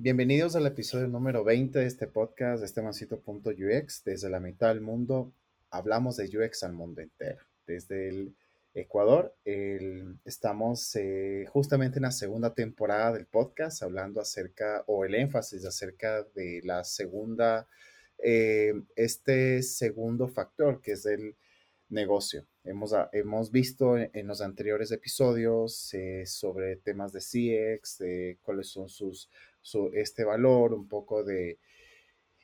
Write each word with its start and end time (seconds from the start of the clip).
Bienvenidos 0.00 0.54
al 0.54 0.64
episodio 0.64 1.08
número 1.08 1.42
20 1.42 1.76
de 1.80 1.86
este 1.86 2.06
podcast 2.06 2.60
de 2.60 2.66
este 2.66 2.80
Desde 4.04 4.30
la 4.30 4.38
mitad 4.38 4.68
del 4.68 4.80
mundo 4.80 5.34
hablamos 5.70 6.16
de 6.16 6.26
UX 6.38 6.62
al 6.62 6.72
mundo 6.72 7.00
entero. 7.00 7.44
Desde 7.66 8.08
el 8.08 8.36
Ecuador 8.74 9.34
estamos 10.24 10.94
eh, 10.94 11.46
justamente 11.48 11.98
en 11.98 12.04
la 12.04 12.12
segunda 12.12 12.54
temporada 12.54 13.12
del 13.14 13.26
podcast 13.26 13.82
hablando 13.82 14.20
acerca, 14.20 14.84
o 14.86 15.04
el 15.04 15.16
énfasis 15.16 15.64
acerca 15.64 16.22
de 16.22 16.60
la 16.62 16.84
segunda, 16.84 17.66
eh, 18.18 18.74
este 18.94 19.64
segundo 19.64 20.28
factor 20.28 20.80
que 20.80 20.92
es 20.92 21.06
el 21.06 21.34
negocio. 21.88 22.46
Hemos, 22.62 22.94
hemos 23.10 23.50
visto 23.50 23.98
en, 23.98 24.28
los 24.28 24.42
anteriores 24.42 24.92
episodios 24.92 25.92
eh, 25.92 26.24
sobre 26.24 26.76
temas 26.76 27.12
de 27.12 27.18
CX, 27.18 27.98
de 27.98 28.38
cuáles 28.42 28.68
son 28.68 28.88
sus, 28.88 29.28
su, 29.68 29.90
este 29.94 30.24
valor, 30.24 30.74
un 30.74 30.88
poco 30.88 31.24
de 31.24 31.58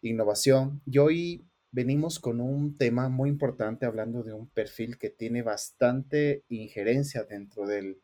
innovación. 0.03 0.83
Y 0.87 0.99
hoy 0.99 1.47
venimos 1.71 2.19
con 2.19 2.41
un 2.41 2.77
tema 2.77 3.09
muy 3.09 3.31
importante 3.31 3.87
hablando 3.87 4.23
de 4.23 4.33
un 4.33 4.49
perfil 4.49 4.99
que 4.99 5.11
tiene 5.11 5.43
bastante 5.43 6.45
injerencia 6.49 7.25
dentro 7.25 7.67
del 7.67 8.01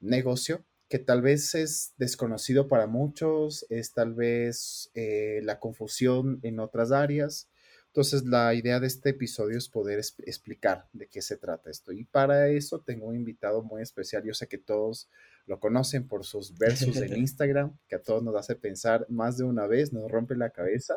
negocio, 0.00 0.64
que 0.88 0.98
tal 0.98 1.22
vez 1.22 1.54
es 1.54 1.94
desconocido 1.96 2.68
para 2.68 2.86
muchos, 2.86 3.66
es 3.70 3.92
tal 3.92 4.14
vez 4.14 4.90
eh, 4.94 5.40
la 5.42 5.60
confusión 5.60 6.40
en 6.42 6.60
otras 6.60 6.92
áreas 6.92 7.48
entonces, 7.92 8.24
la 8.24 8.54
idea 8.54 8.80
de 8.80 8.86
este 8.86 9.10
episodio 9.10 9.58
es 9.58 9.68
poder 9.68 9.98
explicar 9.98 10.88
de 10.94 11.08
qué 11.08 11.20
se 11.20 11.36
trata 11.36 11.68
esto. 11.68 11.92
Y 11.92 12.04
para 12.04 12.48
eso 12.48 12.80
tengo 12.80 13.06
un 13.06 13.16
invitado 13.16 13.62
muy 13.62 13.82
especial. 13.82 14.24
Yo 14.24 14.32
sé 14.32 14.48
que 14.48 14.56
todos 14.56 15.10
lo 15.46 15.60
conocen 15.60 16.08
por 16.08 16.24
sus 16.24 16.56
versos 16.56 16.96
en 16.96 17.16
Instagram, 17.18 17.76
que 17.88 17.96
a 17.96 18.02
todos 18.02 18.22
nos 18.22 18.36
hace 18.36 18.56
pensar 18.56 19.06
más 19.08 19.38
de 19.38 19.44
una 19.44 19.66
vez, 19.66 19.92
nos 19.92 20.10
rompe 20.10 20.36
la 20.36 20.50
cabeza. 20.50 20.96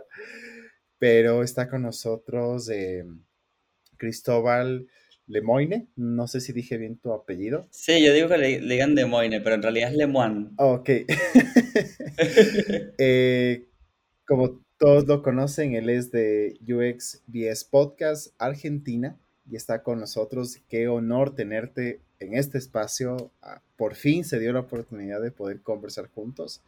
Pero 0.97 1.43
está 1.43 1.69
con 1.69 1.81
nosotros 1.81 2.69
eh, 2.69 3.03
Cristóbal 3.97 4.87
Lemoine. 5.27 5.87
No 5.95 6.27
sé 6.27 6.39
si 6.39 6.53
dije 6.53 6.77
bien 6.77 6.97
tu 6.97 7.13
apellido. 7.13 7.67
Sí, 7.71 8.03
yo 8.03 8.13
digo 8.13 8.29
que 8.29 8.37
le, 8.37 8.59
digan 8.61 8.95
Lemoine, 8.95 9.41
pero 9.41 9.55
en 9.55 9.63
realidad 9.63 9.91
es 9.91 9.97
Lemoine. 9.97 10.51
Ok. 10.57 10.89
eh, 12.97 13.67
como 14.25 14.63
todos 14.77 15.07
lo 15.07 15.21
conocen, 15.21 15.73
él 15.73 15.89
es 15.89 16.11
de 16.11 16.57
UX 16.61 17.23
BS 17.27 17.65
Podcast 17.65 18.33
Argentina 18.37 19.19
y 19.49 19.55
está 19.55 19.83
con 19.83 19.99
nosotros. 19.99 20.57
Qué 20.67 20.87
honor 20.87 21.35
tenerte 21.35 22.01
en 22.19 22.35
este 22.35 22.57
espacio. 22.57 23.31
Ah, 23.41 23.61
por 23.75 23.95
fin 23.95 24.23
se 24.23 24.39
dio 24.39 24.53
la 24.53 24.61
oportunidad 24.61 25.21
de 25.21 25.31
poder 25.31 25.61
conversar 25.61 26.07
juntos 26.09 26.61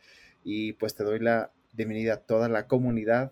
y 0.43 0.73
pues 0.73 0.95
te 0.95 1.03
doy 1.03 1.19
la 1.19 1.51
bienvenida 1.73 2.13
a 2.13 2.17
toda 2.17 2.49
la 2.49 2.67
comunidad 2.67 3.31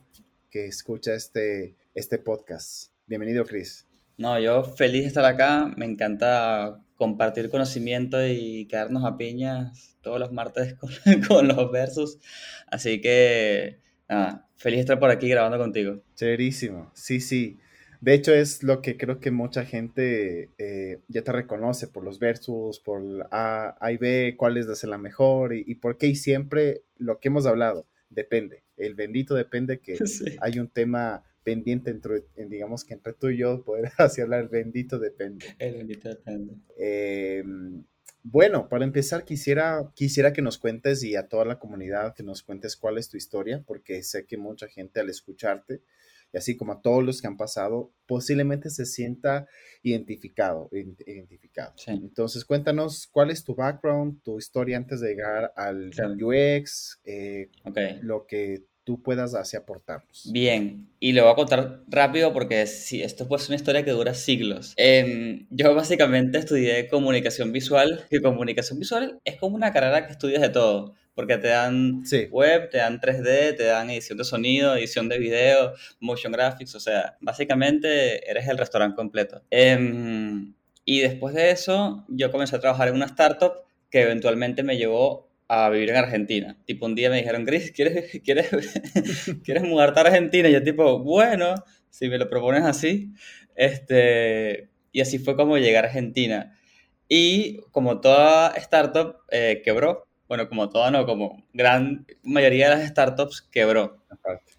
que 0.49 0.65
escucha 0.65 1.13
este, 1.13 1.75
este 1.93 2.17
podcast. 2.17 2.91
Bienvenido, 3.07 3.45
Chris. 3.45 3.87
No, 4.17 4.39
yo 4.39 4.63
feliz 4.63 5.01
de 5.01 5.07
estar 5.07 5.25
acá. 5.25 5.71
Me 5.77 5.85
encanta 5.85 6.81
compartir 6.95 7.49
conocimiento 7.49 8.25
y 8.25 8.65
quedarnos 8.67 9.03
a 9.03 9.17
piñas 9.17 9.97
todos 10.01 10.19
los 10.19 10.31
martes 10.31 10.75
con, 10.75 10.89
con 11.27 11.47
los 11.47 11.71
versos. 11.71 12.19
Así 12.67 13.01
que 13.01 13.79
feliz 14.55 14.77
de 14.77 14.81
estar 14.81 14.99
por 14.99 15.09
aquí 15.09 15.27
grabando 15.27 15.57
contigo. 15.57 16.01
Chéverísimo, 16.15 16.91
sí, 16.93 17.19
sí. 17.19 17.59
De 18.01 18.13
hecho, 18.13 18.33
es 18.33 18.63
lo 18.63 18.81
que 18.81 18.97
creo 18.97 19.19
que 19.19 19.31
mucha 19.31 19.65
gente 19.65 20.51
eh, 20.57 21.01
ya 21.07 21.23
te 21.23 21.31
reconoce 21.31 21.87
por 21.87 22.03
los 22.03 22.19
versus, 22.19 22.79
por 22.79 23.27
A, 23.31 23.75
A 23.79 23.91
y 23.91 23.97
B, 23.97 24.35
cuál 24.37 24.57
es 24.57 24.83
la 24.83 24.97
mejor 24.97 25.53
y, 25.53 25.63
y, 25.65 25.75
por 25.75 25.97
qué. 25.97 26.07
Y 26.07 26.15
siempre 26.15 26.83
lo 26.97 27.19
que 27.19 27.29
hemos 27.29 27.45
hablado, 27.45 27.87
depende. 28.09 28.63
El 28.77 28.95
bendito 28.95 29.35
depende 29.35 29.79
que 29.79 29.97
hay 30.41 30.59
un 30.59 30.69
tema 30.69 31.23
pendiente 31.43 31.91
entre, 31.91 32.23
digamos 32.35 32.83
que 32.83 32.95
entre 32.95 33.13
tú 33.13 33.29
y 33.29 33.37
yo 33.37 33.63
poder 33.63 33.91
así 33.97 34.21
hablar, 34.21 34.41
el 34.41 34.49
bendito 34.49 34.99
depende. 34.99 35.45
El 35.59 35.75
bendito 35.75 36.09
depende. 36.09 36.55
Eh, 36.77 37.43
bueno, 38.23 38.67
para 38.67 38.83
empezar, 38.83 39.23
quisiera, 39.23 39.91
quisiera 39.93 40.33
que 40.33 40.41
nos 40.41 40.57
cuentes 40.57 41.03
y 41.03 41.15
a 41.15 41.27
toda 41.27 41.45
la 41.45 41.59
comunidad 41.59 42.15
que 42.15 42.23
nos 42.23 42.41
cuentes 42.41 42.75
cuál 42.75 42.97
es 42.97 43.07
tu 43.07 43.17
historia, 43.17 43.63
porque 43.65 44.01
sé 44.01 44.25
que 44.25 44.35
mucha 44.35 44.67
gente 44.67 44.99
al 44.99 45.11
escucharte, 45.11 45.83
y 46.35 46.37
así 46.37 46.57
como 46.57 46.73
a 46.73 46.81
todos 46.81 47.01
los 47.01 47.21
que 47.21 47.27
han 47.27 47.37
pasado, 47.37 47.93
posiblemente 48.05 48.69
se 48.69 48.85
sienta 48.85 49.47
identificado. 49.83 50.67
identificado. 50.73 51.73
Entonces, 51.87 52.43
cuéntanos 52.43 53.07
cuál 53.07 53.31
es 53.31 53.45
tu 53.45 53.55
background, 53.55 54.21
tu 54.21 54.37
historia 54.37 54.75
antes 54.75 54.99
de 54.99 55.11
llegar 55.11 55.53
al 55.55 55.91
UX, 56.21 56.99
eh, 57.05 57.47
lo 58.01 58.25
que 58.27 58.65
tú 58.83 59.01
puedas 59.01 59.33
así 59.33 59.55
aportarnos. 59.55 60.29
Bien, 60.33 60.89
y 60.99 61.13
lo 61.13 61.23
voy 61.23 61.31
a 61.31 61.35
contar 61.35 61.83
rápido 61.87 62.33
porque 62.33 62.67
si 62.67 63.01
esto 63.01 63.29
puede 63.29 63.41
ser 63.41 63.51
una 63.51 63.55
historia 63.55 63.85
que 63.85 63.91
dura 63.91 64.13
siglos. 64.13 64.73
Em, 64.75 65.47
yo 65.49 65.73
básicamente 65.73 66.37
estudié 66.37 66.89
comunicación 66.89 67.53
visual, 67.53 68.05
y 68.11 68.19
comunicación 68.19 68.77
visual 68.77 69.21
es 69.23 69.37
como 69.37 69.55
una 69.55 69.71
carrera 69.71 70.05
que 70.05 70.11
estudias 70.11 70.41
de 70.41 70.49
todo, 70.49 70.95
porque 71.15 71.37
te 71.37 71.47
dan 71.47 72.03
web, 72.29 72.69
te 72.69 72.77
dan 72.77 72.99
3D, 72.99 73.55
te 73.55 73.63
dan 73.63 73.89
edición 73.89 74.17
de 74.17 74.25
sonido, 74.25 74.75
edición 74.75 75.09
de 75.09 75.17
video, 75.17 75.73
motion 75.99 76.31
graphics, 76.31 76.75
o 76.75 76.79
sea, 76.79 77.17
básicamente 77.21 78.29
eres 78.29 78.47
el 78.47 78.57
restaurante 78.57 78.95
completo. 78.95 79.41
Em, 79.49 80.53
y 80.83 80.99
después 80.99 81.33
de 81.33 81.51
eso, 81.51 82.05
yo 82.09 82.31
comencé 82.31 82.57
a 82.57 82.59
trabajar 82.59 82.89
en 82.89 82.95
una 82.95 83.05
startup 83.05 83.53
que 83.89 84.01
eventualmente 84.01 84.61
me 84.61 84.77
llevó 84.77 85.29
a 85.47 85.69
vivir 85.69 85.89
en 85.91 85.95
Argentina. 85.95 86.57
Tipo, 86.65 86.85
un 86.85 86.95
día 86.95 87.09
me 87.09 87.17
dijeron, 87.17 87.45
Chris, 87.45 87.71
¿quieres, 87.71 88.21
quieres, 88.23 88.49
¿quieres 89.43 89.63
mudarte 89.63 89.99
a 89.99 90.03
Argentina? 90.03 90.49
Y 90.49 90.53
yo 90.53 90.63
tipo, 90.63 90.99
bueno, 90.99 91.55
si 91.89 92.09
me 92.09 92.17
lo 92.17 92.29
propones 92.29 92.63
así. 92.63 93.13
Este, 93.55 94.69
y 94.91 95.01
así 95.01 95.17
fue 95.19 95.35
como 95.35 95.57
llegué 95.57 95.77
a 95.77 95.81
Argentina. 95.81 96.57
Y 97.07 97.61
como 97.71 98.01
toda 98.01 98.49
startup 98.57 99.17
eh, 99.29 99.61
quebró, 99.63 100.07
bueno, 100.27 100.49
como 100.49 100.69
toda 100.69 100.91
no, 100.91 101.05
como 101.05 101.43
gran 101.53 102.05
mayoría 102.23 102.69
de 102.69 102.77
las 102.77 102.89
startups 102.89 103.41
quebró. 103.41 104.03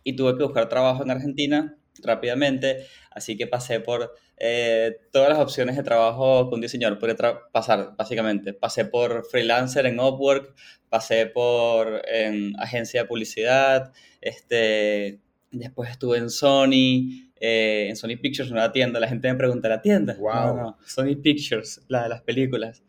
Y 0.05 0.15
tuve 0.15 0.37
que 0.37 0.45
buscar 0.45 0.69
trabajo 0.69 1.03
en 1.03 1.11
Argentina 1.11 1.77
rápidamente, 2.03 2.87
así 3.11 3.37
que 3.37 3.47
pasé 3.47 3.81
por 3.81 4.15
eh, 4.39 4.97
todas 5.13 5.31
las 5.31 5.39
opciones 5.39 5.77
de 5.77 5.83
trabajo 5.83 6.51
con 6.51 6.61
diseñador 6.61 6.99
puede 6.99 7.17
pasar, 7.53 7.95
básicamente. 7.97 8.53
Pasé 8.53 8.85
por 8.85 9.25
freelancer 9.27 9.87
en 9.87 9.99
Upwork, 9.99 10.55
pasé 10.89 11.27
por 11.27 12.03
en 12.07 12.53
agencia 12.61 13.03
de 13.03 13.09
publicidad, 13.09 13.93
este, 14.21 15.21
después 15.51 15.91
estuve 15.91 16.19
en 16.19 16.31
Sony, 16.31 17.31
eh, 17.41 17.87
en 17.89 17.97
Sony 17.97 18.17
Pictures, 18.21 18.51
una 18.51 18.73
tienda. 18.73 19.01
La 19.01 19.09
gente 19.09 19.29
me 19.29 19.37
pregunta, 19.37 19.69
¿la 19.69 19.81
tienda? 19.81 20.17
Wow. 20.19 20.77
Sony 20.87 21.17
Pictures, 21.23 21.83
la 21.89 22.05
de 22.05 22.09
las 22.11 22.23
películas. 22.23 22.83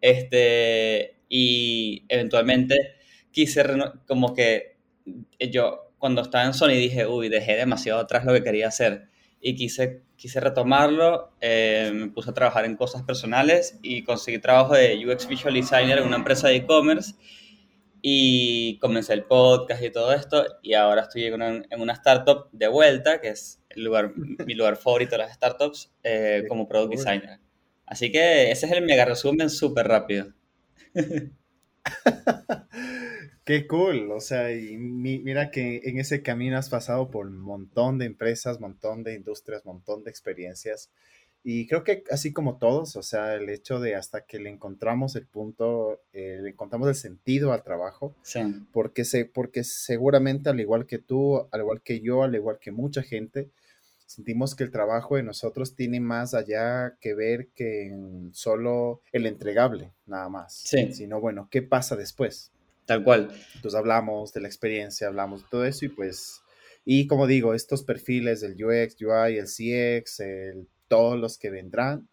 Este, 0.00 1.15
y 1.28 2.04
eventualmente 2.08 2.76
quise, 3.30 3.64
como 4.06 4.34
que 4.34 4.76
yo 5.50 5.92
cuando 5.98 6.22
estaba 6.22 6.44
en 6.44 6.54
Sony 6.54 6.70
dije, 6.70 7.06
uy, 7.06 7.28
dejé 7.28 7.56
demasiado 7.56 8.00
atrás 8.00 8.24
lo 8.24 8.32
que 8.32 8.42
quería 8.42 8.68
hacer 8.68 9.08
y 9.40 9.54
quise, 9.54 10.02
quise 10.16 10.40
retomarlo, 10.40 11.32
eh, 11.40 11.90
me 11.94 12.08
puse 12.08 12.30
a 12.30 12.34
trabajar 12.34 12.64
en 12.64 12.76
cosas 12.76 13.02
personales 13.02 13.78
y 13.82 14.02
conseguí 14.02 14.38
trabajo 14.38 14.74
de 14.74 15.04
UX 15.06 15.28
Visual 15.28 15.54
Designer 15.54 15.98
en 15.98 16.04
una 16.04 16.16
empresa 16.16 16.48
de 16.48 16.56
e-commerce 16.56 17.14
y 18.02 18.78
comencé 18.78 19.14
el 19.14 19.24
podcast 19.24 19.82
y 19.82 19.90
todo 19.90 20.12
esto 20.12 20.44
y 20.62 20.74
ahora 20.74 21.02
estoy 21.02 21.24
en 21.24 21.34
una, 21.34 21.48
en 21.48 21.80
una 21.80 21.92
startup 21.92 22.48
de 22.52 22.68
vuelta, 22.68 23.20
que 23.20 23.28
es 23.30 23.62
el 23.70 23.84
lugar, 23.84 24.12
mi 24.16 24.54
lugar 24.54 24.76
favorito 24.76 25.12
de 25.12 25.18
las 25.18 25.34
startups, 25.34 25.92
eh, 26.02 26.44
como 26.48 26.68
product 26.68 26.92
designer. 26.92 27.40
Así 27.86 28.10
que 28.10 28.50
ese 28.50 28.66
es 28.66 28.72
el 28.72 28.82
mega 28.82 29.04
resumen 29.04 29.48
súper 29.50 29.86
rápido. 29.88 30.32
Qué 33.44 33.66
cool, 33.68 34.10
o 34.10 34.20
sea, 34.20 34.52
y 34.52 34.76
mira 34.76 35.52
que 35.52 35.82
en 35.84 36.00
ese 36.00 36.20
camino 36.22 36.58
has 36.58 36.68
pasado 36.68 37.10
por 37.10 37.26
un 37.26 37.38
montón 37.38 37.98
de 37.98 38.06
empresas, 38.06 38.58
montón 38.60 39.04
de 39.04 39.14
industrias, 39.14 39.64
montón 39.64 40.02
de 40.02 40.10
experiencias. 40.10 40.90
Y 41.44 41.68
creo 41.68 41.84
que 41.84 42.02
así 42.10 42.32
como 42.32 42.58
todos, 42.58 42.96
o 42.96 43.04
sea, 43.04 43.36
el 43.36 43.48
hecho 43.48 43.78
de 43.78 43.94
hasta 43.94 44.22
que 44.22 44.40
le 44.40 44.50
encontramos 44.50 45.14
el 45.14 45.28
punto, 45.28 46.00
eh, 46.12 46.40
le 46.42 46.50
encontramos 46.50 46.88
el 46.88 46.96
sentido 46.96 47.52
al 47.52 47.62
trabajo, 47.62 48.16
sí. 48.22 48.40
porque, 48.72 49.04
se, 49.04 49.26
porque 49.26 49.62
seguramente 49.62 50.50
al 50.50 50.58
igual 50.58 50.86
que 50.86 50.98
tú, 50.98 51.46
al 51.52 51.60
igual 51.60 51.82
que 51.82 52.00
yo, 52.00 52.24
al 52.24 52.34
igual 52.34 52.58
que 52.58 52.72
mucha 52.72 53.04
gente, 53.04 53.48
sentimos 54.06 54.54
que 54.54 54.64
el 54.64 54.70
trabajo 54.70 55.16
de 55.16 55.22
nosotros 55.22 55.74
tiene 55.74 56.00
más 56.00 56.32
allá 56.32 56.96
que 57.00 57.14
ver 57.14 57.48
que 57.54 57.86
en 57.86 58.30
solo 58.32 59.02
el 59.12 59.26
entregable, 59.26 59.92
nada 60.06 60.28
más. 60.28 60.54
Sí. 60.54 60.92
Sino, 60.92 61.20
bueno, 61.20 61.48
¿qué 61.50 61.62
pasa 61.62 61.96
después? 61.96 62.52
Tal 62.86 63.02
cual. 63.02 63.28
Entonces 63.56 63.78
hablamos 63.78 64.32
de 64.32 64.40
la 64.40 64.48
experiencia, 64.48 65.08
hablamos 65.08 65.42
de 65.42 65.48
todo 65.50 65.64
eso 65.64 65.84
y 65.84 65.88
pues, 65.88 66.40
y 66.84 67.08
como 67.08 67.26
digo, 67.26 67.52
estos 67.52 67.82
perfiles 67.82 68.40
del 68.40 68.52
UX, 68.52 68.96
UI, 69.02 69.38
el 69.38 69.46
CX, 69.46 70.20
el, 70.20 70.68
todos 70.88 71.18
los 71.18 71.36
que 71.36 71.50
vendrán, 71.50 72.08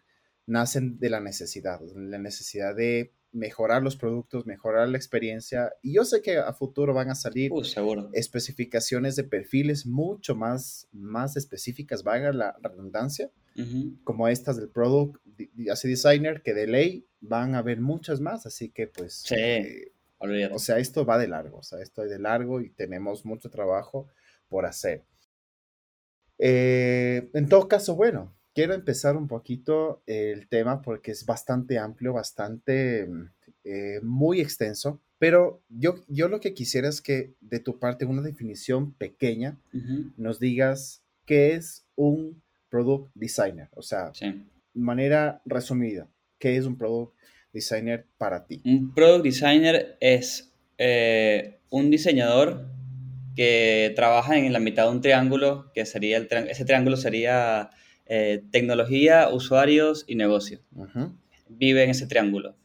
nacen 0.48 1.00
de 1.00 1.10
la 1.10 1.20
necesidad, 1.20 1.80
la 1.96 2.18
necesidad 2.18 2.76
de 2.76 3.14
mejorar 3.34 3.84
los 3.84 3.96
productos, 3.98 4.46
mejorar 4.46 4.88
la 4.88 4.98
experiencia. 4.98 5.74
Y 5.82 5.94
yo 5.96 6.06
sé 6.06 6.22
que 6.22 6.38
a 6.38 6.54
futuro 6.54 6.94
van 6.94 7.10
a 7.10 7.16
salir 7.16 7.52
Uh, 7.52 8.10
especificaciones 8.14 9.16
de 9.16 9.24
perfiles 9.24 9.86
mucho 9.86 10.36
más, 10.36 10.88
más 10.92 11.36
específicas, 11.36 12.04
valga 12.04 12.32
la 12.32 12.56
redundancia, 12.62 13.30
como 14.04 14.28
estas 14.28 14.58
del 14.58 14.70
Product 14.70 15.20
Designer, 15.26 16.42
que 16.42 16.54
de 16.54 16.68
ley 16.68 17.08
van 17.22 17.56
a 17.56 17.60
haber 17.60 17.82
muchas 17.82 18.20
más. 18.22 18.46
Así 18.46 18.70
que, 18.70 18.88
pues, 18.88 19.24
Sí. 19.26 19.36
eh, 19.36 19.92
o 20.52 20.60
sea, 20.60 20.78
esto 20.78 21.06
va 21.06 21.18
de 21.18 21.28
largo, 21.28 21.58
o 21.58 21.64
sea, 21.64 21.82
esto 21.82 22.04
es 22.04 22.10
de 22.10 22.20
largo 22.20 22.62
y 22.62 22.70
tenemos 22.70 23.26
mucho 23.26 23.50
trabajo 23.50 24.08
por 24.48 24.66
hacer. 24.66 25.04
Eh, 26.40 27.30
en 27.34 27.48
todo 27.50 27.68
caso, 27.68 27.96
bueno, 27.96 28.34
quiero 28.54 28.74
empezar 28.74 29.18
un 29.18 29.28
poquito 29.28 30.02
el 30.06 30.48
tema 30.48 30.82
porque 30.82 31.12
es 31.12 31.26
bastante 31.26 31.78
amplio, 31.80 32.14
bastante, 32.14 33.08
mm, 33.08 33.30
eh, 33.66 34.00
muy 34.04 34.42
extenso, 34.42 35.00
pero 35.20 35.62
yo, 35.70 35.96
yo 36.08 36.28
lo 36.28 36.40
que 36.40 36.54
quisiera 36.54 36.90
es 36.90 37.02
que 37.02 37.34
de 37.42 37.60
tu 37.60 37.80
parte 37.80 38.06
una 38.06 38.22
definición 38.22 38.92
pequeña 38.94 39.58
nos 40.18 40.40
digas 40.40 41.02
qué 41.26 41.54
es 41.54 41.86
un 41.96 42.42
product 42.70 43.10
designer, 43.16 43.70
o 43.76 43.82
sea, 43.82 44.12
Sí. 44.14 44.26
de 44.74 44.82
manera 44.82 45.42
resumida, 45.46 46.08
qué 46.40 46.58
es 46.58 46.66
un 46.66 46.78
product 46.78 47.14
designer 47.54 48.06
para 48.18 48.46
ti. 48.46 48.62
Un 48.66 48.94
product 48.94 49.24
designer 49.24 49.98
es 50.02 50.52
eh, 50.80 51.60
un 51.70 51.90
diseñador 51.92 52.68
que 53.36 53.94
trabaja 53.96 54.38
en 54.38 54.52
la 54.52 54.60
mitad 54.60 54.86
de 54.86 54.92
un 54.92 55.02
triángulo, 55.02 55.72
que 55.74 55.86
sería 55.86 56.18
el 56.18 56.28
ese 56.50 56.66
triángulo 56.66 56.98
sería 56.98 57.70
eh, 58.06 58.44
tecnología, 58.52 59.30
usuarios 59.30 60.04
y 60.08 60.16
negocio. 60.16 60.60
Ujú, 60.76 61.16
Vive 61.50 61.84
en 61.84 61.90
ese 61.92 62.08
triángulo. 62.08 62.56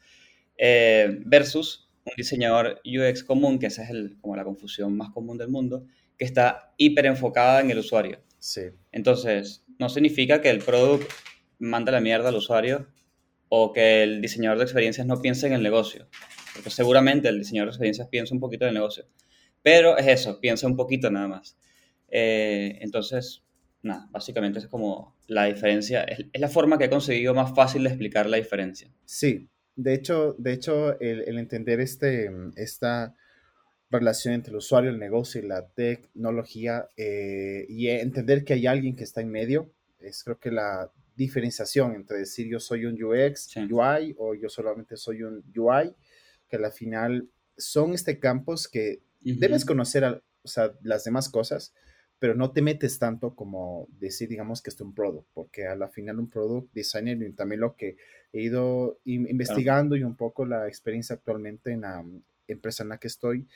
Eh, 0.57 1.21
versus 1.27 1.89
un 2.05 2.13
diseñador 2.17 2.81
UX 2.85 3.23
común, 3.23 3.59
que 3.59 3.67
esa 3.67 3.85
es 3.85 3.91
el- 3.91 4.17
como 4.21 4.35
la 4.37 4.45
confusión 4.45 4.97
más 4.97 5.11
común 5.11 5.39
del 5.39 5.49
mundo, 5.49 5.85
que 6.17 6.25
está 6.25 6.73
hiper 6.79 7.07
enfocada 7.07 7.61
en 7.61 7.71
el 7.71 7.79
usuario. 7.79 8.21
Sí, 8.39 8.63
Entonces, 8.93 9.65
no 9.79 9.89
significa 9.89 10.41
que 10.41 10.51
el 10.51 10.59
product 10.61 11.11
manda 11.59 11.93
la 11.93 12.01
mierda 12.01 12.29
al 12.31 12.37
usuario 12.37 12.87
o 13.49 13.73
que 13.73 14.03
el 14.03 14.21
diseñador 14.21 14.59
de 14.59 14.65
experiencias 14.65 15.07
no 15.07 15.21
piense 15.21 15.47
en 15.47 15.53
el 15.53 15.63
negocio. 15.63 16.09
Porque 16.55 16.71
seguramente 16.71 17.29
el 17.29 17.39
diseñador 17.39 17.69
de 17.69 17.73
experiencias 17.73 18.09
piensa 18.09 18.35
un 18.35 18.41
poquito 18.41 18.65
en 18.65 18.71
el 18.71 18.75
negocio. 18.75 19.07
Pero 19.63 19.97
es 19.99 20.07
eso, 20.07 20.41
piensa 20.41 20.67
un 20.67 20.77
poquito 20.77 21.11
nada 21.11 21.29
más. 21.29 21.57
Eh, 22.09 22.79
entonces, 22.81 23.43
nada, 23.83 24.09
básicamente 24.11 24.59
es 24.61 24.67
como 24.69 25.17
la 25.29 25.45
diferencia. 25.45 26.03
Es, 26.03 26.27
es 26.33 26.41
la 26.41 26.49
forma 26.49 26.77
que 26.79 26.87
he 26.87 26.91
conseguido 26.91 27.33
más 27.35 27.55
fácil 27.55 27.85
de 27.85 27.91
explicar 27.91 28.27
la 28.29 28.37
diferencia. 28.39 28.91
Sí, 29.05 29.49
de 29.77 29.95
hecho, 29.95 30.35
de 30.39 30.53
hecho 30.55 30.99
el, 31.01 31.21
el 31.29 31.39
entender 31.39 31.79
este, 31.81 32.31
esta 32.57 33.15
relación 33.91 34.35
entre 34.35 34.51
el 34.51 34.57
usuario, 34.57 34.91
el 34.91 34.99
negocio 34.99 35.41
y 35.41 35.47
la 35.47 35.67
tecnología 35.69 36.89
eh, 36.97 37.65
y 37.69 37.89
entender 37.89 38.45
que 38.45 38.55
hay 38.55 38.67
alguien 38.67 38.97
que 38.97 39.05
está 39.05 39.21
en 39.21 39.31
medio, 39.31 39.71
es 40.01 40.25
creo 40.25 40.39
que 40.39 40.51
la 40.51 40.91
diferenciación 41.17 41.95
entre 41.95 42.19
decir 42.19 42.47
yo 42.49 42.61
soy 42.61 42.85
un 42.85 43.03
UX, 43.03 43.45
Sí. 43.51 43.61
UI 43.71 44.15
o 44.19 44.35
yo 44.35 44.49
solamente 44.49 44.97
soy 44.97 45.23
un 45.23 45.43
UI, 45.57 45.95
que 46.49 46.57
al 46.57 46.71
final 46.73 47.29
son 47.57 47.93
este 47.95 48.19
campos 48.19 48.69
que 48.69 49.01
debes 49.21 49.65
conocer 49.65 50.05
a- 50.05 50.23
o 50.43 50.49
sea, 50.49 50.73
las 50.83 51.05
demás 51.05 51.29
cosas, 51.29 51.75
pero 52.19 52.35
no 52.35 52.53
te 52.53 52.63
metes 52.63 52.99
tanto 52.99 53.35
como 53.35 53.87
decir, 54.01 54.29
digamos, 54.29 54.63
que 54.63 54.71
es 54.71 54.81
un 54.81 54.95
product, 54.95 55.27
porque 55.35 55.67
a 55.67 55.77
la 55.77 55.89
final 55.89 56.19
un 56.19 56.31
product 56.31 56.73
designer 56.75 57.23
y 57.23 57.33
también 57.33 57.61
lo 57.61 57.77
que 57.77 57.97
he 58.33 58.43
ido 58.43 58.99
in- 59.05 59.29
investigando 59.29 59.97
y 59.97 60.03
un 60.05 60.17
poco 60.17 60.45
la 60.47 60.67
experiencia 60.69 61.15
actualmente 61.17 61.73
en 61.73 61.83
la 61.83 62.05
empresa 62.49 62.83
en 62.83 62.89
la 62.91 62.99
que 62.99 63.09
estoy, 63.09 63.47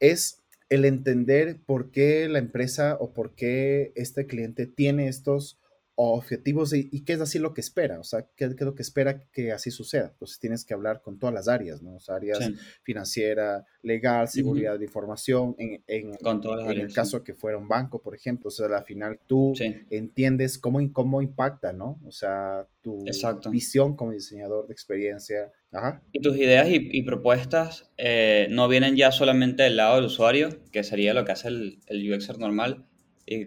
es 0.00 0.42
el 0.68 0.84
entender 0.84 1.58
por 1.64 1.90
qué 1.90 2.28
la 2.28 2.38
empresa 2.38 2.96
o 3.00 3.12
por 3.12 3.34
qué 3.34 3.92
este 3.96 4.26
cliente 4.26 4.66
tiene 4.66 5.08
estos 5.08 5.59
objetivos 6.08 6.72
y, 6.74 6.88
y 6.92 7.04
qué 7.04 7.12
es 7.14 7.20
así 7.20 7.38
lo 7.38 7.52
que 7.54 7.60
espera, 7.60 8.00
o 8.00 8.04
sea, 8.04 8.22
qué, 8.36 8.48
qué 8.48 8.54
es 8.54 8.60
lo 8.62 8.74
que 8.74 8.82
espera 8.82 9.20
que 9.32 9.52
así 9.52 9.70
suceda. 9.70 10.08
Entonces 10.12 10.38
tienes 10.38 10.64
que 10.64 10.74
hablar 10.74 11.02
con 11.02 11.18
todas 11.18 11.34
las 11.34 11.48
áreas, 11.48 11.82
¿no? 11.82 11.96
O 11.96 12.00
sea, 12.00 12.16
áreas 12.16 12.38
Sí, 12.38 12.54
financiera, 12.82 13.64
legal, 13.82 14.28
seguridad 14.28 14.78
de 14.78 14.84
información, 14.84 15.54
en, 15.58 15.82
en- 15.86 16.14
con 16.16 16.40
todas 16.40 16.70
en 16.70 16.80
el 16.80 16.88
sí. 16.88 16.94
caso 16.94 17.22
que 17.22 17.34
fuera 17.34 17.58
un 17.58 17.68
banco, 17.68 18.00
por 18.02 18.14
ejemplo, 18.14 18.48
o 18.48 18.50
sea, 18.50 18.66
al 18.66 18.84
final 18.84 19.18
tú 19.26 19.52
Sí. 19.56 19.74
entiendes 19.90 20.58
cómo, 20.58 20.80
cómo 20.92 21.22
impacta, 21.22 21.72
¿no? 21.72 21.98
O 22.06 22.10
sea, 22.12 22.66
tu 22.82 23.06
Exacto. 23.06 23.50
visión 23.50 23.94
como 23.96 24.12
diseñador 24.12 24.66
de 24.66 24.72
experiencia. 24.72 25.52
Ajá, 25.72 26.02
Y 26.10 26.20
tus 26.20 26.36
ideas 26.36 26.68
y, 26.68 26.88
y 26.90 27.02
propuestas 27.04 27.90
eh, 27.96 28.48
no 28.50 28.66
vienen 28.66 28.96
ya 28.96 29.12
solamente 29.12 29.62
del 29.62 29.76
lado 29.76 29.96
del 29.96 30.06
usuario, 30.06 30.48
que 30.72 30.82
sería 30.82 31.14
lo 31.14 31.24
que 31.24 31.30
hace 31.32 31.46
el, 31.48 31.78
el 31.86 32.12
UXer 32.12 32.38
normal, 32.40 32.86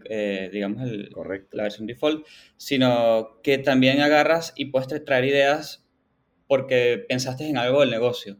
eh, 0.09 0.50
digamos 0.51 0.83
el- 0.83 1.09
correcto. 1.12 1.57
la 1.57 1.63
versión 1.63 1.88
default, 1.88 2.25
sino 2.57 3.39
que 3.44 3.57
también 3.57 4.01
agarras 4.01 4.53
y 4.56 4.65
puedes 4.65 4.88
tra- 4.89 5.03
traer 5.06 5.25
ideas 5.25 5.85
porque 6.47 7.03
pensaste 7.07 7.47
en 7.47 7.57
algo 7.57 7.81
del 7.81 7.89
negocio. 7.91 8.38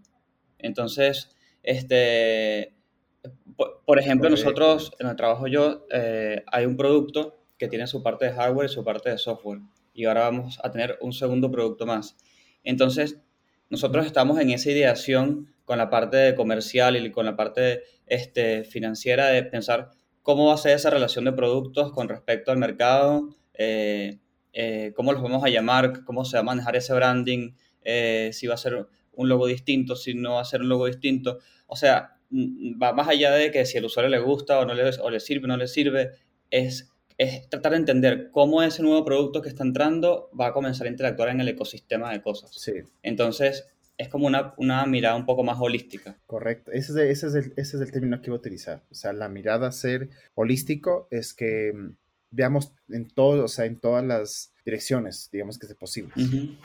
Entonces, 0.60 1.30
este, 1.64 2.74
por, 3.56 3.82
por 3.86 4.00
ejemplo, 4.00 4.30
Correcto. 4.30 4.50
nosotros, 4.50 4.92
en 5.00 5.08
el 5.08 5.16
trabajo 5.16 5.48
yo, 5.48 5.86
eh, 5.92 6.44
hay 6.48 6.66
un 6.66 6.78
producto 6.78 7.40
que 7.58 7.68
tiene 7.68 7.88
su 7.88 8.04
parte 8.04 8.26
de 8.26 8.32
hardware 8.34 8.70
y 8.70 8.74
su 8.74 8.84
parte 8.84 9.10
de 9.10 9.18
software. 9.18 9.60
Y 9.94 10.06
ahora 10.06 10.22
vamos 10.22 10.60
a 10.64 10.72
tener 10.72 10.98
un 11.02 11.14
segundo 11.14 11.52
producto 11.52 11.86
más. 11.86 12.18
Entonces, 12.64 13.20
nosotros 13.70 14.06
estamos 14.06 14.40
en 14.40 14.50
esa 14.52 14.72
ideación 14.72 15.54
con 15.66 15.78
la 15.78 15.90
parte 15.90 16.36
comercial 16.36 16.96
y 16.98 17.12
con 17.12 17.26
la 17.26 17.36
parte 17.36 17.84
este, 18.06 18.64
financiera 18.64 19.28
de 19.28 19.44
pensar 19.44 19.92
cómo 20.24 20.48
va 20.48 20.56
a 20.56 20.58
ser 20.58 20.76
esa 20.76 20.90
relación 20.90 21.26
de 21.26 21.34
productos 21.34 21.92
con 21.92 22.10
respecto 22.10 22.52
al 22.52 22.58
mercado, 22.58 23.30
eh, 23.54 24.20
eh, 24.54 24.94
cómo 24.96 25.14
los 25.14 25.22
vamos 25.22 25.44
a 25.44 25.50
llamar, 25.50 26.04
cómo 26.06 26.26
se 26.26 26.38
va 26.38 26.42
a 26.42 26.44
manejar 26.44 26.76
ese 26.76 26.94
branding, 26.94 27.52
eh, 27.84 28.32
si 28.34 28.48
va 28.48 28.56
a 28.56 28.58
ser 28.58 28.88
un 29.12 29.30
logo 29.30 29.46
distinto, 29.46 29.96
si 29.96 30.14
no 30.14 30.36
va 30.36 30.42
a 30.42 30.46
ser 30.46 30.62
un 30.62 30.70
logo 30.70 30.88
distinto. 30.88 31.40
O 31.68 31.76
sea, 31.76 32.18
mm, 32.30 32.82
va 32.82 32.94
más 32.94 33.10
allá 33.10 33.32
de 33.32 33.52
que 33.52 33.66
si 33.66 33.78
al 33.78 33.86
usuario 33.86 34.10
le 34.10 34.20
gusta 34.20 34.60
o 34.60 34.66
no 34.66 34.74
le, 34.74 34.90
o 35.02 35.10
le 35.10 35.20
sirve 35.20 35.46
o 35.46 35.48
no 35.48 35.58
le 35.58 35.68
sirve, 35.68 36.12
es, 36.50 36.92
es 37.18 37.50
tratar 37.50 37.74
de 37.74 37.80
entender 37.80 38.30
cómo 38.32 38.64
ese 38.64 38.82
nuevo 38.82 39.04
producto 39.04 39.42
que 39.42 39.50
está 39.50 39.64
entrando 39.64 40.30
va 40.40 40.48
a 40.48 40.54
comenzar 40.54 40.88
a 40.88 40.90
interactuar 40.90 41.30
en 41.30 41.42
el 41.42 41.50
ecosistema 41.50 42.12
de 42.12 42.22
cosas. 42.22 42.52
Sí, 42.54 42.74
Entonces, 43.02 43.73
es 43.98 44.10
como 44.10 44.28
una, 44.28 44.54
una 44.58 44.86
mirada 44.86 45.16
un 45.16 45.26
poco 45.26 45.44
más 45.44 45.58
holística. 45.60 46.18
correcto. 46.26 46.72
Ese 46.72 46.92
es, 46.92 46.98
el- 46.98 47.08
ese, 47.10 47.28
es 47.28 47.36
el, 47.36 47.54
ese 47.58 47.78
es 47.78 47.82
el 47.84 47.92
término 47.92 48.22
que 48.22 48.28
iba 48.28 48.36
a 48.36 48.40
utilizar. 48.40 48.84
O 48.92 48.96
sea, 48.96 49.14
la 49.14 49.30
mirada 49.30 49.68
a 49.68 49.72
ser 49.72 50.10
holístico 50.36 51.08
es 51.12 51.34
que 51.34 51.72
mm, 51.74 51.96
veamos 52.32 52.74
en 52.90 53.08
todo, 53.10 53.46
o 53.46 53.48
sea, 53.48 53.66
en 53.66 53.80
todas 53.80 54.04
las 54.04 54.54
direcciones, 54.66 55.30
digamos 55.32 55.60
que 55.60 55.68
es 55.68 55.76
posible. 55.76 56.12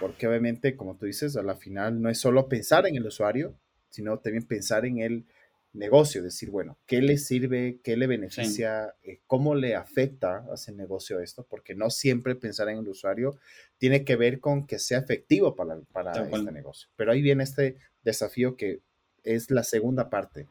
Porque 0.00 0.26
obviamente, 0.26 0.76
como 0.76 0.96
tú 0.96 1.06
dices, 1.06 1.36
a 1.36 1.42
la 1.42 1.56
final 1.56 2.00
no 2.00 2.08
es 2.08 2.18
solo 2.18 2.48
pensar 2.48 2.86
en 2.86 2.96
el 2.96 3.06
usuario, 3.06 3.54
sino 3.90 4.18
también 4.18 4.46
pensar 4.46 4.86
en 4.86 4.98
el 4.98 5.26
negocio, 5.72 6.22
decir, 6.22 6.50
bueno, 6.50 6.78
¿qué 6.86 7.00
le 7.02 7.18
sirve? 7.18 7.78
¿Qué 7.82 7.96
le 7.96 8.06
beneficia? 8.06 8.94
eh, 9.02 9.20
¿Cómo 9.26 9.54
le 9.54 9.74
afecta 9.74 10.44
a 10.50 10.54
ese 10.54 10.72
negocio 10.72 11.20
esto? 11.20 11.46
Porque 11.48 11.74
no 11.74 11.90
siempre 11.90 12.34
pensar 12.34 12.68
en 12.68 12.78
el 12.78 12.88
usuario 12.88 13.38
tiene 13.76 14.04
que 14.04 14.16
ver 14.16 14.40
con 14.40 14.66
que 14.66 14.78
sea 14.78 14.98
efectivo 14.98 15.54
para, 15.54 15.78
para 15.92 16.28
este 16.28 16.50
negocio. 16.52 16.88
Pero 16.96 17.12
ahí 17.12 17.22
viene 17.22 17.44
este 17.44 17.76
desafío 18.02 18.56
que 18.56 18.80
es 19.22 19.50
la 19.50 19.62
segunda 19.62 20.10
parte. 20.10 20.46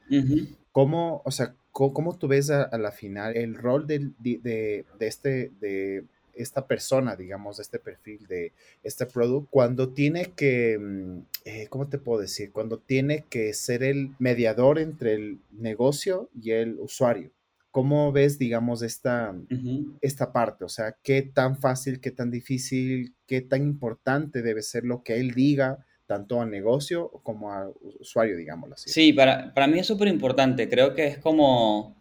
¿Cómo, 0.71 1.21
o 1.25 1.31
sea, 1.31 1.55
cómo, 1.71 1.93
cómo 1.93 2.17
tú 2.17 2.27
ves 2.27 2.49
a, 2.51 2.63
a 2.63 2.77
la 2.77 2.91
final 2.91 3.35
el 3.35 3.55
rol 3.55 3.87
de, 3.87 4.11
de, 4.19 4.85
de 4.99 5.07
este, 5.07 5.51
de 5.59 6.05
esta 6.37 6.67
persona, 6.67 7.15
digamos, 7.15 7.59
este 7.59 7.79
perfil, 7.79 8.25
de 8.27 8.53
este 8.83 9.05
producto, 9.05 9.47
cuando 9.51 9.89
tiene 9.89 10.31
que, 10.35 10.77
mm, 10.79 11.19
eh, 11.45 11.67
¿cómo 11.69 11.87
te 11.87 11.97
puedo 11.97 12.21
decir? 12.21 12.51
Cuando 12.51 12.77
tiene 12.79 13.25
que 13.29 13.53
ser 13.53 13.83
el 13.83 14.11
mediador 14.19 14.79
entre 14.79 15.13
el 15.13 15.39
negocio 15.51 16.29
y 16.39 16.51
el 16.51 16.79
usuario. 16.79 17.31
¿Cómo 17.71 18.11
ves, 18.11 18.39
digamos, 18.39 18.81
esta, 18.81 19.35
Ujú. 19.51 19.97
esta 20.01 20.31
parte? 20.31 20.65
O 20.65 20.69
sea, 20.69 20.95
¿qué 21.03 21.21
tan 21.21 21.57
fácil, 21.57 21.99
qué 21.99 22.11
tan 22.11 22.31
difícil, 22.31 23.13
qué 23.27 23.41
tan 23.41 23.61
importante 23.63 24.41
debe 24.41 24.61
ser 24.63 24.83
lo 24.83 25.03
que 25.03 25.19
él 25.19 25.31
diga, 25.33 25.85
tanto 26.07 26.41
al 26.41 26.49
negocio 26.49 27.09
como 27.23 27.53
al 27.53 27.73
usuario, 27.99 28.37
digámoslo 28.37 28.75
así? 28.75 28.89
Sí, 28.89 29.13
para, 29.13 29.53
para 29.53 29.67
mí 29.67 29.77
es 29.77 29.85
súper 29.85 30.07
importante. 30.07 30.69
Creo 30.69 30.95
que 30.95 31.05
es 31.07 31.17
como 31.19 31.96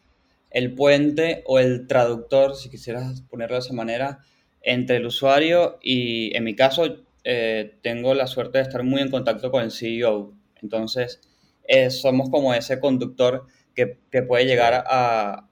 el 0.58 0.74
puente 0.74 1.42
o 1.46 1.58
el 1.58 1.86
traductor, 1.86 2.56
si 2.56 2.70
quisieras 2.70 3.22
ponerlo 3.22 3.56
de 3.56 3.60
esa 3.60 3.74
manera, 3.74 4.20
entre 4.62 4.96
el 4.96 5.06
usuario 5.06 5.78
y, 5.82 6.34
en 6.36 6.44
mi 6.44 6.54
caso, 6.56 7.04
eh, 7.24 7.78
tengo 7.82 8.14
la 8.14 8.26
suerte 8.26 8.58
de 8.58 8.62
estar 8.64 8.82
muy 8.82 9.00
en 9.02 9.10
contacto 9.10 9.50
con 9.50 9.62
el 9.62 9.70
CEO. 9.70 10.34
Entonces, 10.62 11.20
eh, 11.68 11.90
somos 11.90 12.30
como 12.30 12.54
ese 12.54 12.80
conductor 12.80 13.46
que, 13.74 13.98
que 14.10 14.22
puede 14.22 14.46
llegar 14.46 14.84
a, 14.86 15.48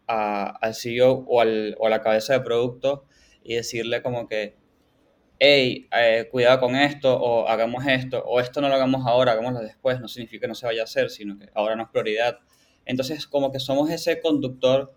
al 0.61 0.75
CEO 0.75 1.25
o, 1.29 1.41
al- 1.41 1.77
o 1.79 1.87
a 1.87 1.91
la 1.91 2.03
cabeza 2.03 2.33
de 2.35 2.41
producto 2.41 3.05
y 3.43 3.55
decirle 3.57 4.03
como 4.03 4.27
que, 4.29 4.57
hey, 5.39 5.89
eh, 5.97 6.29
cuidado 6.31 6.61
con 6.61 6.77
esto, 6.77 7.15
o 7.21 7.49
hagamos 7.49 7.87
esto, 7.87 8.23
o 8.27 8.41
esto 8.41 8.61
no 8.61 8.69
lo 8.69 8.75
hagamos 8.75 9.07
ahora, 9.07 9.33
hagámoslo 9.33 9.61
después, 9.61 10.01
no 10.01 10.09
significa 10.09 10.43
que 10.43 10.49
no 10.49 10.55
se 10.55 10.67
vaya 10.67 10.83
a 10.83 10.85
hacer, 10.85 11.11
sino 11.11 11.39
que 11.39 11.49
ahora 11.55 11.77
no 11.77 11.85
es 11.85 11.89
prioridad. 11.91 12.39
Entonces, 12.87 13.27
como 13.27 13.53
que 13.53 13.61
somos 13.61 13.91
ese 13.91 14.21
conductor 14.21 14.95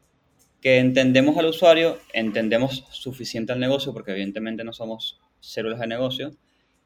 que 0.61 0.79
entendemos 0.79 1.37
al 1.37 1.45
usuario, 1.45 1.97
entendemos 2.13 2.85
suficiente 2.91 3.53
al 3.53 3.59
negocio, 3.59 3.93
porque 3.93 4.11
evidentemente 4.11 4.63
no 4.63 4.73
somos 4.73 5.19
células 5.39 5.79
de 5.79 5.87
negocio, 5.87 6.31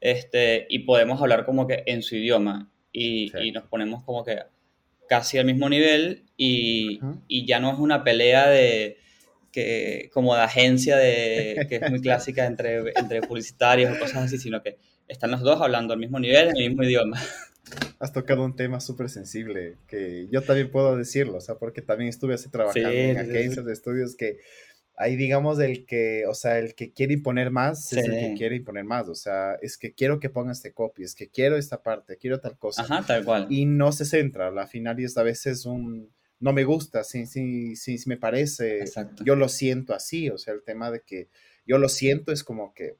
este, 0.00 0.66
y 0.68 0.80
podemos 0.80 1.20
hablar 1.20 1.44
como 1.44 1.66
que 1.66 1.82
en 1.86 2.02
su 2.02 2.16
idioma, 2.16 2.70
y, 2.92 3.32
y 3.38 3.52
nos 3.52 3.64
ponemos 3.64 4.04
como 4.04 4.24
que 4.24 4.38
casi 5.08 5.38
al 5.38 5.46
mismo 5.46 5.68
nivel, 5.68 6.24
y, 6.36 7.00
y 7.28 7.46
ya 7.46 7.60
no 7.60 7.72
es 7.72 7.78
una 7.78 8.04
pelea 8.04 8.48
de 8.48 8.98
que 9.52 10.10
como 10.12 10.34
de 10.34 10.40
agencia 10.40 10.96
de, 10.96 11.66
que 11.68 11.76
es 11.76 11.90
muy 11.90 12.00
clásica 12.00 12.46
entre, 12.46 12.92
entre 12.96 13.20
publicitarios 13.20 13.94
o 13.94 14.00
cosas 14.00 14.24
así, 14.24 14.38
sino 14.38 14.62
que 14.62 14.78
están 15.08 15.30
los 15.30 15.42
dos 15.42 15.60
hablando 15.60 15.92
al 15.92 16.00
mismo 16.00 16.18
nivel, 16.18 16.48
en 16.48 16.56
el 16.56 16.68
mismo 16.70 16.82
idioma. 16.82 17.20
Has 17.98 18.12
tocado 18.12 18.44
un 18.44 18.56
tema 18.56 18.80
súper 18.80 19.08
sensible, 19.08 19.76
que 19.86 20.28
yo 20.30 20.42
también 20.42 20.70
puedo 20.70 20.96
decirlo, 20.96 21.36
o 21.36 21.40
sea, 21.40 21.56
porque 21.56 21.82
también 21.82 22.08
estuve 22.08 22.34
así 22.34 22.48
trabajando 22.48 22.90
en 22.90 23.18
agencias 23.18 23.64
de 23.64 23.72
estudios 23.72 24.16
que 24.16 24.38
ahí 24.96 25.16
digamos 25.16 25.58
el 25.60 25.86
que, 25.86 26.24
o 26.28 26.34
sea, 26.34 26.58
el 26.58 26.74
que 26.74 26.92
quiere 26.92 27.14
imponer 27.14 27.50
más 27.50 27.92
es 27.92 28.04
el 28.04 28.12
que 28.12 28.34
quiere 28.36 28.56
imponer 28.56 28.84
más, 28.84 29.08
o 29.08 29.14
sea, 29.14 29.54
es 29.62 29.78
que 29.78 29.94
quiero 29.94 30.20
que 30.20 30.30
ponga 30.30 30.52
este 30.52 30.72
copy, 30.72 31.02
es 31.02 31.14
que 31.14 31.28
quiero 31.28 31.56
esta 31.56 31.82
parte, 31.82 32.16
quiero 32.16 32.40
tal 32.40 32.58
cosa. 32.58 32.82
Ajá, 32.82 33.04
tal 33.06 33.24
cual. 33.24 33.46
Y 33.50 33.66
no 33.66 33.92
se 33.92 34.04
centra, 34.04 34.50
la 34.50 34.66
final 34.66 35.00
y 35.00 35.04
es 35.04 35.16
a 35.16 35.22
veces 35.22 35.66
un 35.66 36.10
no 36.42 36.52
me 36.52 36.64
gusta, 36.64 37.04
sí, 37.04 37.26
sí, 37.26 37.76
sí, 37.76 37.96
me 38.06 38.16
parece, 38.16 38.84
yo 39.24 39.36
lo 39.36 39.48
siento 39.48 39.94
así, 39.94 40.28
o 40.28 40.38
sea, 40.38 40.52
el 40.52 40.64
tema 40.64 40.90
de 40.90 41.00
que 41.00 41.28
yo 41.64 41.78
lo 41.78 41.88
siento 41.88 42.32
es 42.32 42.42
como 42.42 42.74
que 42.74 42.96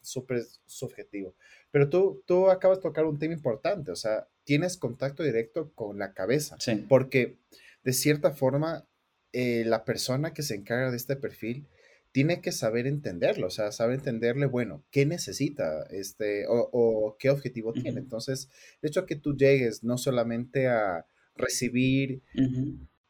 súper 0.00 0.44
subjetivo. 0.64 1.34
Pero 1.74 1.88
tú, 1.88 2.22
tú 2.24 2.50
acabas 2.50 2.78
de 2.78 2.82
tocar 2.82 3.04
un 3.04 3.18
tema 3.18 3.34
importante, 3.34 3.90
o 3.90 3.96
sea, 3.96 4.28
tienes 4.44 4.76
contacto 4.76 5.24
directo 5.24 5.72
con 5.74 5.98
la 5.98 6.14
cabeza, 6.14 6.56
sí. 6.60 6.86
porque 6.88 7.38
de 7.82 7.92
cierta 7.92 8.30
forma 8.30 8.86
eh, 9.32 9.64
la 9.66 9.84
persona 9.84 10.32
que 10.32 10.44
se 10.44 10.54
encarga 10.54 10.92
de 10.92 10.96
este 10.96 11.16
perfil 11.16 11.66
tiene 12.12 12.40
que 12.40 12.52
saber 12.52 12.86
entenderlo, 12.86 13.48
o 13.48 13.50
sea, 13.50 13.72
saber 13.72 13.96
entenderle, 13.96 14.46
bueno, 14.46 14.84
qué 14.92 15.04
necesita 15.04 15.82
este 15.90 16.44
o, 16.48 17.16
qué 17.18 17.28
objetivo 17.30 17.72
tiene. 17.72 17.98
Entonces, 17.98 18.48
de 18.80 18.88
hecho 18.88 19.04
que 19.04 19.16
tú 19.16 19.36
llegues 19.36 19.82
no 19.82 19.98
solamente 19.98 20.68
a 20.68 21.06
recibir 21.34 22.22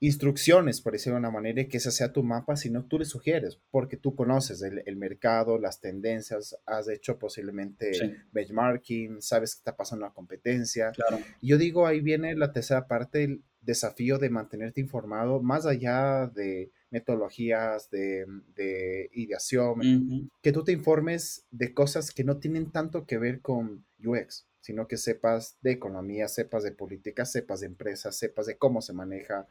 instrucciones, 0.07 0.81
por 0.81 0.93
decirlo 0.93 1.15
de 1.15 1.21
una 1.21 1.31
manera, 1.31 1.65
que 1.65 1.79
ese 1.79 1.91
sea 1.91 2.13
tu 2.13 2.23
mapa, 2.23 2.57
sino 2.57 2.85
tú 2.85 2.99
le 2.99 3.05
sugieres, 3.05 3.59
porque 3.71 3.97
tú 3.97 4.15
conoces 4.15 4.63
el, 4.63 4.97
mercado, 4.97 5.59
las 5.59 5.81
tendencias, 5.81 6.57
has 6.67 6.89
hecho 6.89 7.19
posiblemente 7.19 8.23
benchmarking, 8.33 9.23
sabes 9.23 9.55
que 9.55 9.61
está 9.61 9.77
pasando 9.77 10.05
la 10.05 10.13
competencia. 10.13 10.93
Y 11.41 11.49
yo 11.49 11.59
digo, 11.59 11.87
ahí 11.87 12.01
viene 12.01 12.35
la 12.37 12.53
tercera 12.53 12.87
parte, 12.87 13.25
el 13.25 13.43
desafío 13.63 14.19
de 14.19 14.29
mantenerte 14.29 14.81
informado, 14.81 15.41
más 15.41 15.65
allá 15.65 16.27
de 16.27 16.71
metodologías, 16.91 17.89
de, 17.91 18.27
de 18.55 19.09
ideación, 19.15 20.31
que 20.43 20.53
tú 20.53 20.65
te 20.65 20.73
informes 20.73 21.47
de 21.51 21.73
cosas 21.73 22.11
que 22.11 22.25
no 22.25 22.37
tienen 22.37 22.71
tanto 22.71 23.07
que 23.07 23.19
ver 23.19 23.41
con 23.41 23.85
UX 24.05 24.47
sino 24.65 24.89
que 24.89 24.97
sepas 24.97 25.59
de 25.61 25.73
economía, 25.73 26.27
sepas 26.27 26.63
de 26.63 26.73
política, 26.73 27.27
sepas 27.27 27.61
de 27.61 27.67
empresas, 27.67 28.17
sepas 28.17 28.47
de 28.47 28.57
cómo 28.57 28.81
se 28.81 28.95
maneja, 28.95 29.47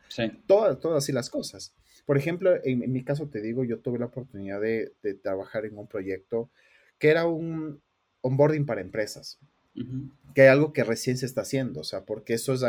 todas, 0.48 0.80
todas 0.80 1.04
así 1.04 1.12
las 1.12 1.30
cosas. 1.30 1.76
Por 2.08 2.18
ejemplo, 2.18 2.52
en, 2.64 2.92
mi 2.92 3.04
caso 3.04 3.30
te 3.30 3.40
digo, 3.40 3.64
yo 3.64 3.78
tuve 3.78 4.00
la 4.00 4.08
oportunidad 4.08 4.60
de, 4.60 4.92
trabajar 5.22 5.68
en 5.68 5.78
un 5.78 5.88
proyecto 5.88 6.50
que 6.98 7.10
era 7.10 7.28
un 7.28 7.80
onboarding 8.22 8.66
para 8.66 8.82
empresas, 8.82 9.38
que 10.34 10.46
es 10.46 10.50
algo 10.50 10.74
que 10.74 10.84
recién 10.84 11.20
se 11.20 11.28
está 11.28 11.42
haciendo, 11.42 11.82
o 11.82 11.84
sea, 11.84 12.06
porque 12.06 12.34
eso 12.34 12.56
es, 12.56 12.64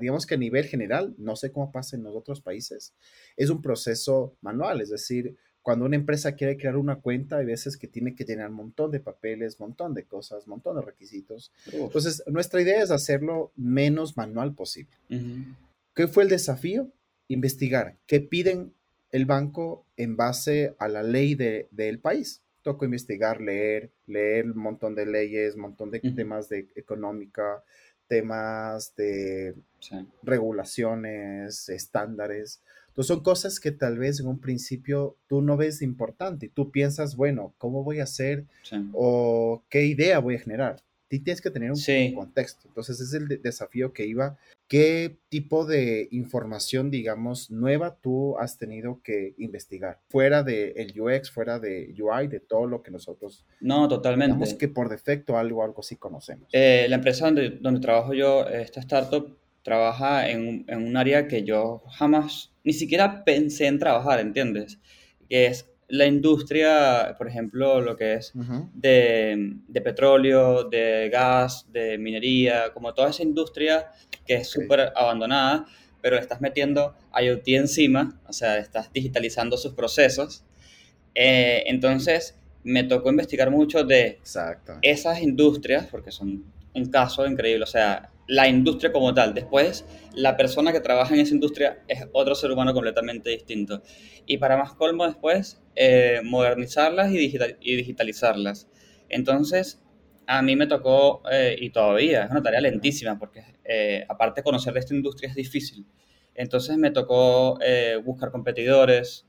digamos 0.00 0.26
que 0.26 0.34
a 0.34 0.38
nivel 0.38 0.64
general, 0.64 1.14
no 1.16 1.36
sé 1.36 1.52
cómo 1.52 1.70
pasa 1.70 1.94
en 1.94 2.02
los 2.02 2.16
otros 2.16 2.40
países, 2.40 2.92
es 3.36 3.50
un 3.50 3.62
proceso 3.62 4.36
manual, 4.40 4.80
es 4.80 4.90
decir, 4.90 5.36
cuando 5.68 5.84
una 5.84 5.96
empresa 5.96 6.32
quiere 6.32 6.56
crear 6.56 6.78
una 6.78 6.96
cuenta, 6.96 7.36
hay 7.36 7.44
veces 7.44 7.76
que 7.76 7.86
tiene 7.86 8.14
que 8.14 8.24
llenar 8.24 8.48
un 8.48 8.54
montón 8.54 8.90
de 8.90 9.00
papeles, 9.00 9.60
un 9.60 9.66
montón 9.66 9.92
de 9.92 10.04
cosas, 10.04 10.44
un 10.46 10.52
montón 10.52 10.76
de 10.76 10.80
requisitos. 10.80 11.52
Entonces, 11.70 12.22
nuestra 12.26 12.62
idea 12.62 12.82
es 12.82 12.90
hacerlo 12.90 13.52
menos 13.54 14.16
manual 14.16 14.54
posible. 14.54 14.96
¿Qué 15.94 16.08
fue 16.08 16.22
el 16.22 16.30
desafío? 16.30 16.88
Investigar 17.28 17.96
qué 18.06 18.20
piden 18.20 18.72
el 19.12 19.26
banco 19.26 19.84
en 19.98 20.16
base 20.16 20.74
a 20.78 20.88
la 20.88 21.02
ley 21.02 21.34
de, 21.34 21.68
del 21.70 21.98
país. 21.98 22.40
Tocó 22.62 22.86
investigar, 22.86 23.42
leer, 23.42 23.90
leer 24.06 24.50
un 24.50 24.62
montón 24.62 24.94
de 24.94 25.04
leyes, 25.04 25.54
un 25.56 25.60
montón 25.60 25.90
de 25.90 26.00
temas 26.00 26.48
de 26.48 26.66
económica, 26.76 27.62
temas 28.06 28.96
de 28.96 29.54
regulaciones, 30.22 31.68
estándares. 31.68 32.62
Entonces 32.98 33.14
son 33.14 33.22
cosas 33.22 33.60
que 33.60 33.70
tal 33.70 33.96
vez 33.96 34.18
en 34.18 34.26
un 34.26 34.40
principio 34.40 35.16
tú 35.28 35.40
no 35.40 35.56
ves 35.56 35.82
importante 35.82 36.50
tú 36.52 36.72
piensas, 36.72 37.14
bueno, 37.14 37.54
¿cómo 37.56 37.84
voy 37.84 38.00
a 38.00 38.02
hacer 38.02 38.44
o 38.92 39.62
qué 39.68 39.84
idea 39.86 40.18
voy 40.18 40.34
a 40.34 40.40
generar? 40.40 40.82
Tú 41.08 41.22
tienes 41.22 41.40
que 41.40 41.50
tener 41.52 41.70
un 41.70 42.14
contexto. 42.14 42.66
Entonces 42.66 43.00
es 43.00 43.14
el 43.14 43.40
desafío 43.40 43.92
que 43.92 44.04
iba. 44.04 44.36
¿Qué 44.66 45.16
tipo 45.28 45.64
de 45.64 46.08
información, 46.10 46.90
digamos, 46.90 47.52
nueva 47.52 47.96
tú 48.02 48.36
has 48.36 48.58
tenido 48.58 49.00
que 49.04 49.34
investigar? 49.38 50.00
Fuera 50.08 50.42
del 50.42 50.72
el 50.76 51.00
UX, 51.00 51.30
fuera 51.30 51.60
de 51.60 51.94
UI, 51.96 52.26
de 52.26 52.40
todo 52.40 52.66
lo 52.66 52.82
que 52.82 52.90
nosotros... 52.90 53.46
No, 53.60 53.86
totalmente. 53.86 54.34
Digamos 54.34 54.54
que 54.54 54.66
por 54.66 54.88
defecto 54.88 55.38
algo, 55.38 55.62
algo 55.62 55.82
sí 55.82 55.94
conocemos. 55.94 56.48
Eh, 56.52 56.86
la 56.88 56.96
empresa 56.96 57.26
donde, 57.26 57.50
donde 57.50 57.80
trabajo 57.80 58.12
yo, 58.12 58.46
esta 58.48 58.80
startup, 58.80 59.38
trabaja 59.62 60.30
en, 60.30 60.64
en, 60.66 60.82
un 60.82 60.96
área 60.96 61.28
que 61.28 61.44
yo 61.44 61.82
jamás, 61.90 62.52
ni 62.68 62.74
siquiera 62.74 63.24
pensé 63.24 63.66
en 63.66 63.78
trabajar, 63.78 64.20
¿entiendes? 64.20 64.78
Que 65.26 65.46
es 65.46 65.70
la 65.88 66.04
industria, 66.04 67.14
por 67.16 67.26
ejemplo, 67.26 67.80
lo 67.80 67.96
que 67.96 68.12
es 68.12 68.34
de, 68.74 69.54
de, 69.66 69.80
petróleo, 69.80 70.64
de 70.64 71.08
gas, 71.08 71.64
de 71.72 71.96
minería, 71.96 72.74
como 72.74 72.92
toda 72.92 73.08
esa 73.08 73.22
industria 73.22 73.86
que 74.26 74.34
es 74.34 74.48
súper 74.48 74.92
abandonada, 74.94 75.64
pero 76.02 76.16
le 76.16 76.20
estás 76.20 76.42
metiendo 76.42 76.94
IoT 77.18 77.48
encima, 77.48 78.20
o 78.26 78.34
sea, 78.34 78.58
estás 78.58 78.92
digitalizando 78.92 79.56
sus 79.56 79.72
procesos. 79.72 80.44
Eh, 81.14 81.62
entonces, 81.68 82.38
me 82.64 82.84
tocó 82.84 83.08
investigar 83.08 83.50
mucho 83.50 83.82
de 83.82 84.20
esas 84.82 85.22
industrias, 85.22 85.86
porque 85.86 86.10
son 86.10 86.44
un 86.74 86.90
caso 86.90 87.26
increíble, 87.26 87.64
o 87.64 87.66
sea, 87.66 88.10
la 88.28 88.46
industria 88.46 88.92
como 88.92 89.12
tal. 89.14 89.34
Después, 89.34 89.84
la 90.14 90.36
persona 90.36 90.72
que 90.72 90.80
trabaja 90.80 91.14
en 91.14 91.20
esa 91.20 91.34
industria 91.34 91.82
es 91.88 92.06
otro 92.12 92.34
ser 92.34 92.52
humano 92.52 92.72
completamente 92.72 93.30
distinto. 93.30 93.82
Y 94.26 94.36
para 94.36 94.56
más 94.56 94.74
colmo 94.74 95.06
después, 95.06 95.60
eh, 95.74 96.20
modernizarlas 96.22 97.10
y, 97.10 97.34
y, 97.60 97.76
digitalizarlas. 97.76 98.68
Entonces, 99.08 99.82
a 100.26 100.42
mí 100.42 100.56
me 100.56 100.66
tocó, 100.66 101.22
eh, 101.32 101.56
y 101.58 101.70
todavía 101.70 102.24
es 102.24 102.30
una 102.30 102.42
tarea 102.42 102.60
lentísima, 102.60 103.18
porque 103.18 103.42
eh, 103.64 104.04
aparte 104.08 104.42
conocer 104.42 104.74
de 104.74 104.80
esta 104.80 104.94
industria 104.94 105.30
es 105.30 105.34
difícil. 105.34 105.86
Entonces 106.34 106.76
me 106.76 106.92
tocó 106.92 107.58
buscar 108.04 108.30
competidores, 108.30 109.26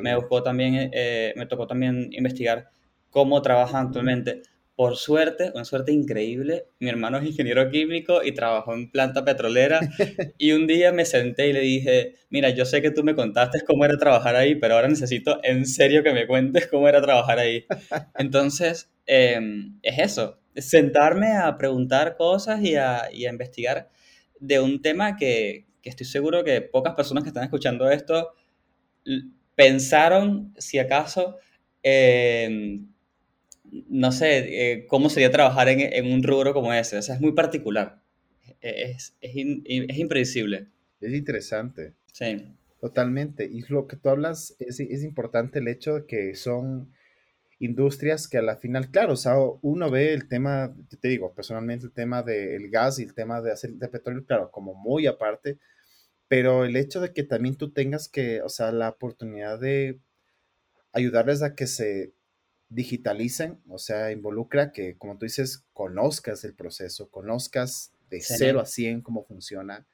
me, 0.00 0.16
buscó 0.16 0.42
también, 0.42 0.90
me 1.36 1.46
tocó 1.46 1.66
también 1.66 2.08
investigar 2.12 2.70
cómo 3.10 3.42
trabajan 3.42 3.88
actualmente 3.88 4.40
por 4.80 4.96
suerte, 4.96 5.52
una 5.54 5.66
suerte 5.66 5.92
increíble, 5.92 6.68
mi 6.78 6.88
hermano 6.88 7.18
es 7.18 7.26
ingeniero 7.26 7.70
químico 7.70 8.24
y 8.24 8.32
trabajó 8.32 8.72
en 8.72 8.90
planta 8.90 9.26
petrolera 9.26 9.78
y 10.38 10.52
un 10.52 10.66
día 10.66 10.90
me 10.90 11.04
senté 11.04 11.48
y 11.48 11.52
le 11.52 11.60
dije, 11.60 12.14
mira, 12.30 12.48
yo 12.48 12.64
sé 12.64 12.80
que 12.80 12.90
tú 12.90 13.04
me 13.04 13.14
contaste 13.14 13.60
cómo 13.66 13.84
era 13.84 13.98
trabajar 13.98 14.36
ahí, 14.36 14.54
pero 14.54 14.76
ahora 14.76 14.88
necesito 14.88 15.38
en 15.42 15.66
serio 15.66 16.02
que 16.02 16.14
me 16.14 16.26
cuentes 16.26 16.66
cómo 16.66 16.88
era 16.88 17.02
trabajar 17.02 17.38
ahí. 17.38 17.66
Entonces, 18.16 18.90
em, 19.04 19.78
es 19.82 19.98
eso, 19.98 20.40
sentarme 20.56 21.32
a 21.36 21.58
preguntar 21.58 22.16
cosas 22.16 22.62
y 22.62 22.76
a, 22.76 23.10
y 23.12 23.26
a 23.26 23.30
investigar 23.30 23.90
de 24.38 24.60
un 24.60 24.80
tema 24.80 25.18
que, 25.18 25.66
que, 25.82 25.90
estoy 25.90 26.06
seguro 26.06 26.42
que 26.42 26.62
pocas 26.62 26.94
personas 26.94 27.22
que 27.22 27.28
están 27.28 27.44
escuchando 27.44 27.90
esto 27.90 28.30
pensaron, 29.54 30.54
si 30.56 30.78
acaso, 30.78 31.36
eh, 31.82 32.80
no 33.88 34.12
sé, 34.12 34.72
eh, 34.72 34.86
cómo 34.86 35.10
sería 35.10 35.30
trabajar 35.30 35.68
en, 35.68 36.12
un 36.12 36.22
rubro 36.22 36.52
como 36.54 36.72
ese. 36.72 36.98
O 36.98 37.02
sea, 37.02 37.14
es 37.14 37.20
muy 37.20 37.32
particular. 37.32 38.02
Es, 38.60 39.16
es, 39.20 39.32
es 39.64 39.98
impredecible. 39.98 40.68
Es 41.00 41.12
interesante. 41.12 41.94
Sí. 42.12 42.54
Totalmente. 42.80 43.44
Y 43.44 43.62
lo 43.68 43.86
que 43.86 43.96
tú 43.96 44.08
hablas 44.08 44.56
es, 44.58 44.80
es, 44.80 45.04
importante 45.04 45.58
el 45.58 45.68
hecho 45.68 45.96
de 45.96 46.06
que 46.06 46.34
son 46.34 46.92
industrias 47.58 48.26
que 48.26 48.38
a 48.38 48.42
la 48.42 48.56
final, 48.56 48.90
claro, 48.90 49.12
o 49.12 49.16
sea, 49.16 49.34
uno 49.60 49.90
ve 49.90 50.14
el 50.14 50.28
tema, 50.28 50.74
te 51.00 51.08
digo, 51.08 51.34
personalmente 51.34 51.84
el 51.86 51.92
tema 51.92 52.22
del 52.22 52.70
gas 52.70 52.98
y 52.98 53.02
el 53.02 53.12
tema 53.14 53.42
de 53.42 53.52
hacer 53.52 53.72
de 53.72 53.88
petróleo, 53.88 54.24
claro, 54.24 54.50
como 54.50 54.72
muy 54.74 55.06
aparte, 55.06 55.58
pero 56.26 56.64
el 56.64 56.74
hecho 56.76 57.02
de 57.02 57.12
que 57.12 57.22
también 57.22 57.56
tú 57.56 57.70
tengas 57.70 58.08
que, 58.08 58.40
o 58.40 58.48
sea, 58.48 58.72
la 58.72 58.88
oportunidad 58.88 59.60
de 59.60 60.00
ayudarles 60.92 61.42
a 61.42 61.54
que 61.54 61.66
se 61.66 62.14
digitalicen, 62.70 63.58
o 63.68 63.78
sea, 63.78 64.12
involucra 64.12 64.72
que, 64.72 64.96
como 64.96 65.18
tú 65.18 65.26
dices, 65.26 65.64
conozcas 65.72 66.44
el 66.44 66.54
proceso, 66.54 67.10
conozcas 67.10 67.92
de 68.08 68.20
0 68.20 68.60
a 68.60 68.66
100 68.66 69.02
cómo 69.02 69.24
funciona. 69.24 69.86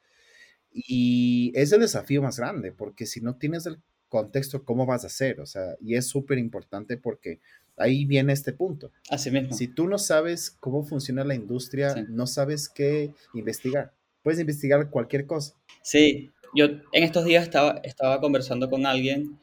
Y 0.72 1.52
es 1.54 1.72
el 1.72 1.80
desafío 1.80 2.22
más 2.22 2.38
grande, 2.38 2.70
porque 2.70 3.06
si 3.06 3.20
no 3.22 3.36
tienes 3.36 3.64
el 3.66 3.80
contexto, 4.08 4.64
¿cómo 4.64 4.84
vas 4.84 5.04
a 5.04 5.08
hacer? 5.08 5.40
O 5.40 5.46
sea, 5.46 5.76
y 5.80 5.96
es 5.96 6.06
súper 6.06 6.38
importante 6.38 6.98
porque 6.98 7.40
ahí 7.78 8.04
viene 8.04 8.34
este 8.34 8.52
punto. 8.52 8.92
Así 9.10 9.30
mismo. 9.30 9.54
Si 9.54 9.68
tú 9.68 9.88
no 9.88 9.98
sabes 9.98 10.50
cómo 10.50 10.84
funciona 10.84 11.24
la 11.24 11.34
industria, 11.34 12.06
no 12.08 12.26
sabes 12.26 12.68
qué 12.68 13.10
investigar. 13.32 13.92
Puedes 14.22 14.38
investigar 14.38 14.90
cualquier 14.90 15.26
cosa. 15.26 15.54
Sí, 15.82 16.30
yo 16.54 16.66
en 16.66 17.04
estos 17.04 17.24
días 17.24 17.44
estaba, 17.44 17.80
estaba 17.82 18.20
conversando 18.20 18.68
con 18.68 18.84
alguien 18.84 19.38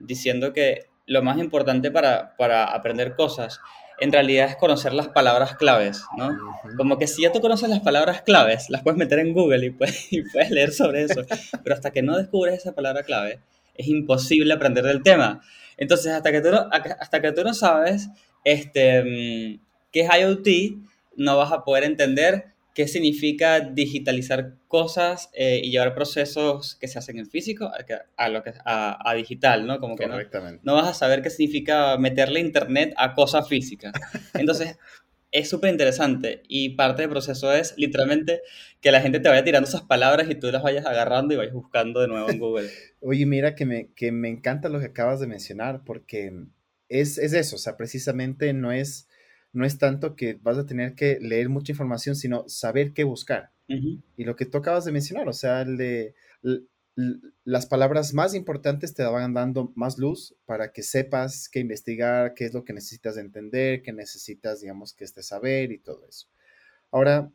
diciendo 0.00 0.52
que 0.52 0.86
lo 1.06 1.22
más 1.22 1.38
importante 1.38 1.90
para, 1.90 2.36
para 2.36 2.64
aprender 2.64 3.14
cosas 3.14 3.60
en 4.00 4.12
realidad 4.12 4.48
es 4.48 4.56
conocer 4.56 4.92
las 4.92 5.08
palabras 5.08 5.54
claves, 5.56 6.02
¿no? 6.16 6.30
Como 6.76 6.98
que 6.98 7.06
si 7.06 7.22
ya 7.22 7.32
tú 7.32 7.40
conoces 7.40 7.68
las 7.68 7.80
palabras 7.80 8.22
claves, 8.22 8.68
las 8.70 8.82
puedes 8.82 8.98
meter 8.98 9.18
en 9.18 9.32
Google 9.32 9.66
y 9.66 9.70
puedes, 9.70 10.08
y 10.12 10.22
puedes 10.22 10.50
leer 10.50 10.72
sobre 10.72 11.04
eso, 11.04 11.22
pero 11.62 11.74
hasta 11.74 11.90
que 11.90 12.02
no 12.02 12.16
descubres 12.16 12.54
esa 12.54 12.72
palabra 12.72 13.02
clave, 13.02 13.40
es 13.74 13.88
imposible 13.88 14.52
aprender 14.52 14.84
del 14.84 15.02
tema. 15.02 15.42
Entonces, 15.76 16.12
hasta 16.12 16.30
que 16.30 16.40
tú 16.40 16.50
no, 16.50 16.68
hasta 16.70 17.20
que 17.20 17.32
tú 17.32 17.42
no 17.42 17.54
sabes 17.54 18.08
este, 18.44 19.02
mm, 19.02 19.60
qué 19.90 20.00
es 20.00 20.08
IoT, 20.20 20.78
no 21.16 21.36
vas 21.36 21.52
a 21.52 21.64
poder 21.64 21.84
entender 21.84 22.53
qué 22.74 22.88
significa 22.88 23.60
digitalizar 23.60 24.56
cosas 24.68 25.30
eh, 25.32 25.60
y 25.62 25.70
llevar 25.70 25.94
procesos 25.94 26.74
que 26.74 26.88
se 26.88 26.98
hacen 26.98 27.18
en 27.18 27.30
físico 27.30 27.70
a, 28.16 28.28
lo 28.28 28.42
que, 28.42 28.52
a, 28.64 28.98
a, 29.08 29.14
digital, 29.14 29.66
¿no? 29.66 29.78
Como 29.78 29.96
que 29.96 30.06
no, 30.06 30.16
no, 30.62 30.74
vas 30.74 30.88
a 30.88 30.94
saber 30.94 31.22
qué 31.22 31.30
significa 31.30 31.96
meterle 31.98 32.40
internet 32.40 32.92
a 32.96 33.14
cosas 33.14 33.48
físicas. 33.48 33.92
Entonces, 34.34 34.76
es 35.34 35.48
súper 35.48 35.70
interesante 35.70 36.42
y 36.48 36.70
parte 36.70 37.02
del 37.02 37.10
proceso 37.10 37.52
es 37.52 37.74
literalmente 37.76 38.40
que 38.80 38.92
la 38.92 39.00
gente 39.00 39.18
te 39.18 39.28
vaya 39.28 39.42
tirando 39.42 39.68
esas 39.68 39.82
palabras 39.82 40.28
y 40.30 40.36
tú 40.36 40.50
las 40.50 40.62
vayas 40.62 40.86
agarrando 40.86 41.34
y 41.34 41.36
vayas 41.36 41.54
buscando 41.54 42.00
de 42.00 42.08
nuevo 42.08 42.30
en 42.30 42.38
Google. 42.38 42.70
Oye, 43.00 43.26
mira 43.26 43.56
que 43.56 43.66
me, 43.66 43.88
que 43.94 44.12
me 44.12 44.28
encanta 44.28 44.68
lo 44.68 44.78
que 44.78 44.86
acabas 44.86 45.18
de 45.18 45.26
mencionar 45.26 45.82
porque 45.84 46.32
es, 46.88 47.18
es 47.18 47.32
eso, 47.32 47.56
o 47.56 47.58
sea, 47.58 47.76
precisamente 47.76 48.52
no 48.52 48.70
es, 48.70 49.08
no 49.54 49.64
es 49.64 49.78
tanto 49.78 50.16
que 50.16 50.34
vas 50.42 50.58
a 50.58 50.66
tener 50.66 50.94
que 50.94 51.18
leer 51.20 51.48
mucha 51.48 51.72
información, 51.72 52.16
sino 52.16 52.46
saber 52.48 52.92
qué 52.92 53.04
buscar. 53.04 53.50
Y 53.66 54.24
lo 54.24 54.36
que 54.36 54.44
tú 54.44 54.58
acabas 54.58 54.84
de 54.84 54.92
mencionar, 54.92 55.26
o 55.26 55.32
sea, 55.32 55.62
el 55.62 55.78
de, 55.78 56.14
las 57.44 57.66
palabras 57.66 58.12
más 58.12 58.34
importantes 58.34 58.94
te 58.94 59.02
van 59.04 59.32
dando 59.32 59.72
más 59.74 59.96
luz 59.98 60.34
para 60.44 60.70
que 60.70 60.82
sepas 60.82 61.48
qué 61.48 61.60
investigar, 61.60 62.34
qué 62.34 62.44
es 62.44 62.52
lo 62.52 62.64
que 62.64 62.74
necesitas 62.74 63.16
entender, 63.16 63.82
qué 63.82 63.92
necesitas, 63.92 64.60
digamos, 64.60 64.92
que 64.92 65.04
este 65.04 65.22
saber 65.22 65.72
y 65.72 65.78
todo 65.78 66.06
eso. 66.06 66.28
Ahora, 66.90 67.30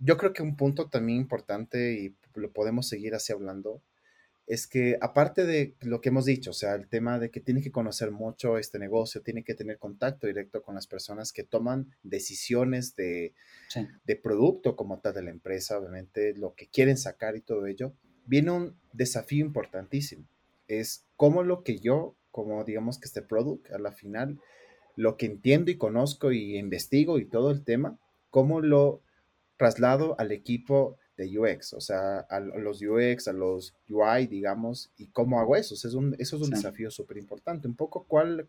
yo 0.00 0.16
creo 0.16 0.32
que 0.32 0.42
un 0.42 0.56
punto 0.56 0.88
también 0.88 1.18
importante 1.18 1.92
y 1.92 2.16
lo 2.34 2.50
podemos 2.50 2.88
seguir 2.88 3.14
así 3.14 3.32
hablando 3.32 3.82
es 4.48 4.66
que 4.66 4.96
aparte 5.02 5.44
de 5.44 5.74
lo 5.82 6.00
que 6.00 6.08
hemos 6.08 6.24
dicho, 6.24 6.50
o 6.50 6.54
sea, 6.54 6.74
el 6.74 6.88
tema 6.88 7.18
de 7.18 7.30
que 7.30 7.40
tiene 7.40 7.60
que 7.60 7.70
conocer 7.70 8.10
mucho 8.10 8.56
este 8.56 8.78
negocio, 8.78 9.20
tiene 9.20 9.44
que 9.44 9.54
tener 9.54 9.78
contacto 9.78 10.26
directo 10.26 10.62
con 10.62 10.74
las 10.74 10.86
personas 10.86 11.34
que 11.34 11.44
toman 11.44 11.94
decisiones 12.02 12.96
de, 12.96 13.34
de 14.04 14.16
producto 14.16 14.74
como 14.74 15.00
tal 15.00 15.12
de 15.12 15.22
la 15.22 15.30
empresa, 15.30 15.78
obviamente 15.78 16.34
lo 16.34 16.54
que 16.54 16.66
quieren 16.66 16.96
sacar 16.96 17.36
y 17.36 17.42
todo 17.42 17.66
ello, 17.66 17.92
viene 18.24 18.50
un 18.50 18.76
desafío 18.94 19.44
importantísimo. 19.44 20.26
Es 20.66 21.04
cómo 21.16 21.42
lo 21.42 21.62
que 21.62 21.78
yo, 21.78 22.16
como 22.30 22.64
digamos 22.64 22.98
que 22.98 23.04
este 23.04 23.20
product, 23.20 23.70
a 23.70 23.78
la 23.78 23.92
final, 23.92 24.40
lo 24.96 25.18
que 25.18 25.26
entiendo 25.26 25.70
y 25.70 25.76
conozco 25.76 26.32
y 26.32 26.56
investigo 26.56 27.18
y 27.18 27.26
todo 27.26 27.50
el 27.50 27.64
tema, 27.64 27.98
cómo 28.30 28.62
lo 28.62 29.02
traslado 29.58 30.18
al 30.18 30.32
equipo 30.32 30.96
de 31.18 31.38
UX, 31.38 31.74
o 31.74 31.80
sea, 31.80 32.20
a 32.20 32.38
los 32.38 32.80
UX, 32.80 33.26
a 33.26 33.32
los 33.32 33.74
UI, 33.90 34.28
digamos, 34.28 34.88
y 34.96 35.06
cómo 35.08 35.40
hago 35.40 35.56
eso. 35.56 35.74
es 35.74 35.92
un, 35.92 36.14
eso 36.18 36.36
es 36.36 36.42
un 36.42 36.50
desafío 36.50 36.90
súper 36.92 37.18
importante. 37.18 37.66
Un 37.66 37.74
poco, 37.74 38.04
¿cuál, 38.06 38.48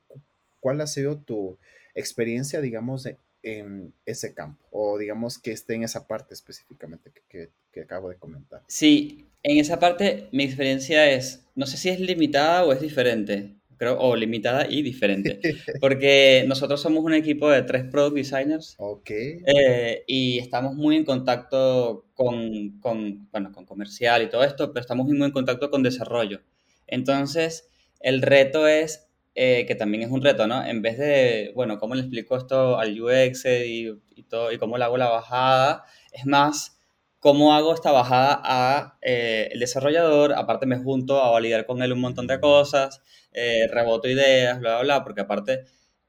¿cuál 0.60 0.80
ha 0.80 0.88
sido 0.88 1.18
tu 1.18 1.58
experiencia, 1.96 2.62
digamos, 2.62 3.10
en 3.42 3.92
ese 4.06 4.36
campo? 4.36 4.64
O 4.72 5.00
digamos 5.00 5.40
que 5.40 5.52
esté 5.52 5.74
en 5.74 5.84
esa 5.84 6.06
parte 6.06 6.36
específicamente 6.36 7.12
que, 7.28 7.50
que 7.74 7.82
acabo 7.82 8.10
de 8.10 8.18
comentar. 8.18 8.62
Sí, 8.68 9.26
en 9.42 9.58
esa 9.58 9.80
parte, 9.80 10.30
mi 10.32 10.44
experiencia 10.44 11.10
es, 11.10 11.42
no 11.56 11.66
sé 11.66 11.76
si 11.76 11.90
es 11.90 12.00
limitada 12.00 12.66
o 12.66 12.72
es 12.72 12.82
diferente, 12.82 13.56
creo, 13.80 13.98
o 13.98 14.16
limitada 14.16 14.68
y 14.70 14.82
diferente, 14.82 15.40
porque 15.82 16.44
nosotros 16.48 16.82
somos 16.82 17.04
un 17.04 17.14
equipo 17.14 17.50
de 17.50 17.64
tres 17.64 17.86
product 17.90 18.16
designers 18.16 18.76
Ok. 18.78 19.10
Eh, 19.10 20.04
y 20.06 20.38
estamos 20.38 20.76
muy 20.76 20.98
en 20.98 21.06
contacto 21.06 22.06
con, 22.14 22.80
con, 22.82 23.30
bueno, 23.32 23.52
con 23.54 23.66
comercial 23.66 24.22
y 24.22 24.30
todo 24.30 24.44
esto, 24.44 24.74
pero 24.74 24.82
estamos 24.82 25.08
muy 25.08 25.24
en 25.24 25.32
contacto 25.32 25.72
con 25.72 25.82
desarrollo. 25.82 26.42
Entonces, 26.88 27.70
el 28.02 28.22
reto 28.22 28.68
es, 28.68 29.08
eh, 29.34 29.66
que 29.66 29.76
también 29.76 30.04
es 30.04 30.12
un 30.12 30.22
reto, 30.22 30.46
¿no? 30.46 30.66
En 30.66 30.82
vez 30.82 30.98
de, 30.98 31.54
bueno, 31.56 31.80
¿cómo 31.80 31.96
le 31.96 32.02
explico 32.02 32.36
esto 32.36 32.78
al 32.78 33.00
UX 33.00 33.46
y, 33.46 33.90
y 34.14 34.24
todo, 34.24 34.52
y 34.52 34.58
cómo 34.58 34.78
le 34.78 34.84
hago 34.84 34.98
la 34.98 35.10
bajada? 35.10 35.86
Es 36.12 36.26
más 36.26 36.79
cómo 37.20 37.54
hago 37.54 37.74
esta 37.74 37.92
bajada 37.92 38.42
a 38.44 38.98
eh, 39.02 39.50
el 39.52 39.60
desarrollador, 39.60 40.34
aparte 40.34 40.66
me 40.66 40.78
junto 40.78 41.22
a 41.22 41.30
validar 41.32 41.66
con 41.66 41.82
él 41.82 41.94
un 41.94 42.00
montón 42.00 42.28
de 42.28 42.40
cosas, 42.40 43.02
eh, 43.34 43.68
reboto 43.72 44.08
ideas, 44.08 44.60
bla, 44.60 44.76
bla, 44.76 44.84
bla, 44.84 45.04
porque 45.04 45.22
aparte 45.22 45.66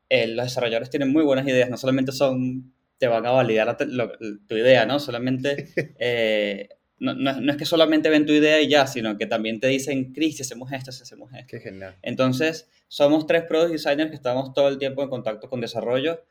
eh, 0.08 0.28
los 0.28 0.46
desarrolladores 0.46 0.90
tienen 0.90 1.12
muy 1.12 1.24
buenas 1.24 1.46
ideas, 1.46 1.68
no 1.68 1.76
solamente 1.76 2.12
son, 2.12 2.72
te 2.98 3.08
van 3.08 3.26
a 3.26 3.30
validar 3.30 3.76
tu 3.76 4.54
idea, 4.54 4.86
¿no? 4.86 5.00
Solamente, 5.00 5.68
no, 6.98 7.14
no, 7.14 7.50
es 7.52 7.56
que 7.56 7.64
solamente 7.64 8.08
ven 8.08 8.26
tu 8.26 8.32
idea 8.32 8.60
y 8.60 8.68
ya, 8.68 8.86
sino 8.86 9.16
que 9.18 9.26
también 9.26 9.58
te 9.58 9.66
dicen, 9.66 10.12
Chris, 10.12 10.36
si 10.36 10.42
hacemos 10.42 10.70
esto, 10.72 10.92
si 10.92 11.02
hacemos 11.02 11.32
esto. 11.32 11.46
Qué 11.48 11.60
genial. 11.60 11.96
Entonces, 12.02 12.68
somos 12.88 13.26
tres 13.26 13.44
product 13.44 13.72
designers 13.72 14.10
que 14.10 14.16
estamos 14.16 14.52
todo 14.54 14.68
el 14.68 14.78
tiempo 14.78 15.02
en 15.02 15.08
contacto 15.08 15.48
con 15.48 15.60
desarrollo 15.60 16.24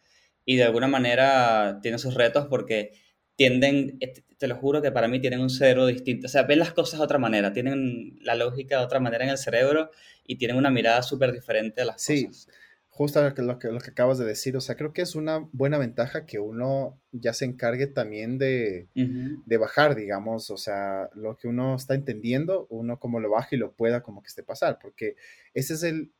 y 0.45 0.55
de 0.55 0.63
alguna 0.63 0.87
manera 0.87 1.79
tiene 1.81 1.97
sus 1.97 2.13
retos 2.13 2.47
porque 2.47 2.91
tienden, 3.39 3.95
eh, 4.01 4.21
te 4.37 4.47
lo 4.49 4.57
juro 4.57 4.81
que 4.81 4.91
para 4.91 5.07
mí 5.07 5.21
tienen 5.21 5.39
un 5.39 5.49
cerebro 5.49 5.85
distinto, 5.85 6.27
o 6.27 6.29
sea, 6.29 6.43
ven 6.43 6.59
las 6.59 6.73
cosas 6.73 6.99
de 6.99 7.05
otra 7.05 7.19
manera, 7.19 7.53
tienen 7.53 8.19
la 8.21 8.35
lógica 8.35 8.77
de 8.77 8.83
otra 8.83 8.99
manera 8.99 9.23
en 9.23 9.29
el 9.29 9.37
cerebro 9.37 9.91
y 10.27 10.35
tienen 10.35 10.57
una 10.57 10.69
mirada 10.69 11.01
súper 11.03 11.31
diferente 11.31 11.81
a 11.81 11.85
las 11.85 12.01
sí, 12.01 12.25
cosas. 12.25 12.43
Sí, 12.43 12.51
justo 12.89 13.23
lo 13.23 13.33
que, 13.33 13.41
lo, 13.41 13.57
que, 13.57 13.69
lo 13.69 13.79
que 13.79 13.91
acabas 13.91 14.17
de 14.17 14.25
decir, 14.25 14.57
o 14.57 14.59
sea, 14.59 14.75
creo 14.75 14.91
que 14.91 15.01
es 15.01 15.15
una 15.15 15.47
buena 15.53 15.77
ventaja 15.77 16.25
que 16.25 16.37
uno 16.37 16.99
ya 17.13 17.31
se 17.31 17.45
encargue 17.45 17.87
también 17.87 18.37
de, 18.37 18.89
de 18.93 19.57
bajar, 19.57 19.95
digamos, 19.95 20.49
o 20.49 20.57
sea, 20.57 21.09
lo 21.15 21.37
que 21.37 21.47
uno 21.47 21.77
está 21.77 21.95
entendiendo, 21.95 22.67
uno 22.69 22.99
como 22.99 23.21
lo 23.21 23.29
baja 23.29 23.47
y 23.53 23.57
lo 23.57 23.71
pueda 23.71 24.03
como 24.03 24.21
que 24.21 24.27
esté 24.27 24.43
pasar, 24.43 24.79
porque 24.81 25.15
ese 25.53 25.75
es 25.75 25.83
el, 25.83 26.11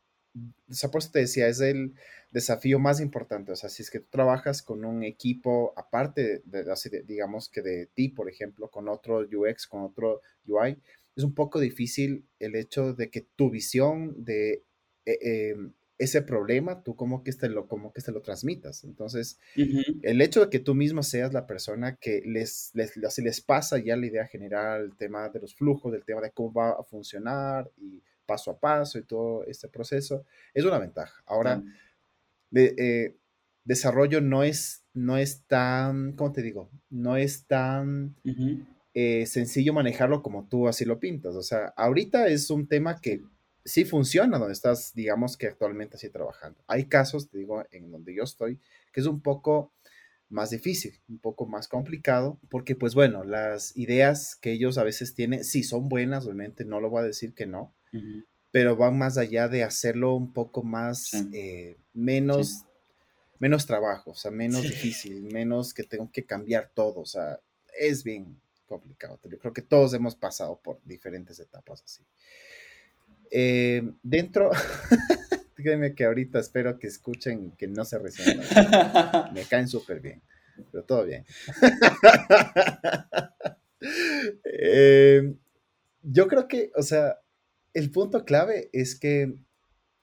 o 0.70 0.74
sea, 0.74 0.90
por 0.90 1.00
eso 1.00 1.12
te 1.12 1.20
decía, 1.20 1.50
es 1.50 1.60
el 1.60 1.96
desafío 2.32 2.80
más 2.80 3.00
importante. 3.02 3.52
O 3.52 3.56
sea, 3.56 3.70
si 3.70 3.82
es 3.82 3.90
que 3.90 4.00
tú 4.00 4.08
trabajas 4.10 4.62
con 4.62 4.86
un 4.86 5.04
equipo 5.04 5.74
aparte, 5.76 6.42
de, 6.46 7.04
digamos 7.06 7.50
que 7.50 7.62
de 7.62 7.88
ti, 7.88 8.10
por 8.10 8.30
ejemplo, 8.30 8.70
con 8.70 8.88
otro 8.88 9.20
UX, 9.20 9.68
con 9.68 9.82
otro 9.82 10.22
UI, 10.48 10.78
es 11.16 11.24
un 11.24 11.34
poco 11.34 11.60
difícil 11.60 12.26
el 12.40 12.56
hecho 12.56 12.94
de 12.94 13.10
que 13.10 13.22
tu 13.36 13.50
visión 13.50 14.24
de 14.24 14.64
eh, 15.06 15.52
em, 15.52 15.74
ese 15.98 16.22
problema, 16.22 16.82
tú 16.82 16.96
como 16.96 17.24
que, 17.24 17.34
te 17.34 17.50
lo, 17.50 17.68
como 17.68 17.92
que 17.92 18.02
te 18.02 18.14
lo 18.14 18.22
transmitas. 18.22 18.86
Entonces, 18.86 19.38
el 19.56 20.22
hecho 20.22 20.46
de 20.46 20.50
que 20.50 20.60
tú 20.60 20.74
mismo 20.74 21.04
seas 21.04 21.34
la 21.34 21.46
persona 21.46 21.98
que 21.98 22.22
les, 22.26 22.72
les, 22.74 22.96
les 22.96 23.42
pasa 23.42 23.78
ya 23.80 23.98
la 23.98 24.06
idea 24.06 24.26
general, 24.26 24.84
el 24.86 24.96
tema 24.96 25.28
de 25.28 25.42
los 25.42 25.54
flujos, 25.56 25.92
del 25.92 26.06
tema 26.06 26.22
de 26.22 26.32
cómo 26.32 26.54
va 26.54 26.70
a 26.72 26.84
funcionar 26.84 27.70
y 27.76 28.02
paso 28.26 28.52
a 28.52 28.60
paso 28.60 28.98
y 28.98 29.04
todo 29.04 29.44
este 29.46 29.68
proceso, 29.68 30.24
es 30.54 30.64
una 30.64 30.80
ventaja. 30.80 31.22
Ahora, 31.26 31.62
de, 32.52 32.76
eh, 32.78 33.16
desarrollo 33.64 34.22
no 34.22 34.44
es, 34.44 34.86
no 34.94 35.18
es 35.18 35.46
tan, 35.46 36.14
¿cómo 36.14 36.32
te 36.32 36.42
digo? 36.42 36.72
No 36.90 37.18
es 37.18 37.46
tan 37.46 38.16
eh, 38.94 39.26
sencillo 39.28 39.74
manejarlo 39.74 40.24
como 40.24 40.48
tú 40.48 40.68
así 40.68 40.86
lo 40.86 41.00
pintas. 41.00 41.36
O 41.36 41.44
sea, 41.44 41.74
ahorita 41.78 42.28
es 42.28 42.50
un 42.50 42.68
tema 42.68 43.00
que 43.00 43.22
sí 43.64 43.86
funciona 43.86 44.40
donde 44.40 44.54
estás, 44.54 44.94
digamos 44.96 45.38
que 45.38 45.48
actualmente 45.48 45.98
así 45.98 46.10
trabajando. 46.10 46.60
Hay 46.68 46.86
casos, 46.86 47.30
te 47.30 47.38
digo, 47.38 47.64
en 47.72 47.92
donde 47.92 48.16
yo 48.16 48.24
estoy, 48.24 48.60
que 48.92 49.02
es 49.02 49.06
un 49.06 49.22
poco 49.22 49.72
más 50.30 50.52
difícil, 50.52 50.94
un 51.08 51.20
poco 51.20 51.46
más 51.48 51.68
complicado, 51.68 52.40
porque 52.50 52.76
pues 52.76 52.94
bueno, 52.96 53.24
las 53.24 53.76
ideas 53.76 54.36
que 54.36 54.52
ellos 54.52 54.78
a 54.78 54.84
veces 54.84 55.16
tienen, 55.16 55.44
sí 55.44 55.64
son 55.64 55.90
buenas, 55.90 56.26
obviamente 56.26 56.66
no 56.66 56.80
lo 56.80 56.90
voy 56.90 57.02
a 57.02 57.08
decir 57.08 57.34
que 57.34 57.48
no, 57.48 57.74
pero 58.52 58.76
van 58.76 58.98
más 58.98 59.18
allá 59.18 59.48
de 59.48 59.64
hacerlo 59.64 60.16
un 60.16 60.34
poco 60.34 60.64
más, 60.64 61.14
eh, 61.34 61.78
menos, 61.94 62.66
menos 63.40 63.66
trabajo, 63.66 64.12
o 64.12 64.16
sea, 64.16 64.32
menos 64.32 64.64
difícil, 64.64 65.24
menos 65.32 65.74
que 65.74 65.84
tengo 65.84 66.12
que 66.12 66.26
cambiar 66.26 66.72
todo, 66.74 67.02
o 67.02 67.06
sea, 67.06 67.40
es 67.78 68.04
bien 68.04 68.40
complicado. 68.66 69.20
Yo 69.24 69.40
creo 69.40 69.54
que 69.54 69.62
todos 69.62 69.94
hemos 69.94 70.16
pasado 70.16 70.60
por 70.62 70.80
diferentes 70.84 71.40
etapas 71.40 71.84
así. 71.84 72.04
Eh, 73.32 73.84
dentro, 74.02 74.50
créeme 75.56 75.94
que 75.94 76.06
ahorita 76.06 76.40
espero 76.40 76.80
que 76.80 76.88
escuchen 76.88 77.52
que 77.52 77.68
no 77.68 77.86
se 77.86 78.00
resientan. 78.00 78.46
Me 79.34 79.44
caen 79.44 79.68
súper 79.68 80.00
bien, 80.00 80.22
pero 80.72 80.84
todo 80.84 81.06
bien. 81.06 81.26
Eh, 84.44 85.36
yo 86.04 86.28
creo 86.28 86.50
que, 86.50 86.70
o 86.76 86.84
sea, 86.84 87.18
el 87.74 87.92
punto 87.92 88.26
clave 88.26 88.70
es 88.74 89.00
que 89.00 89.36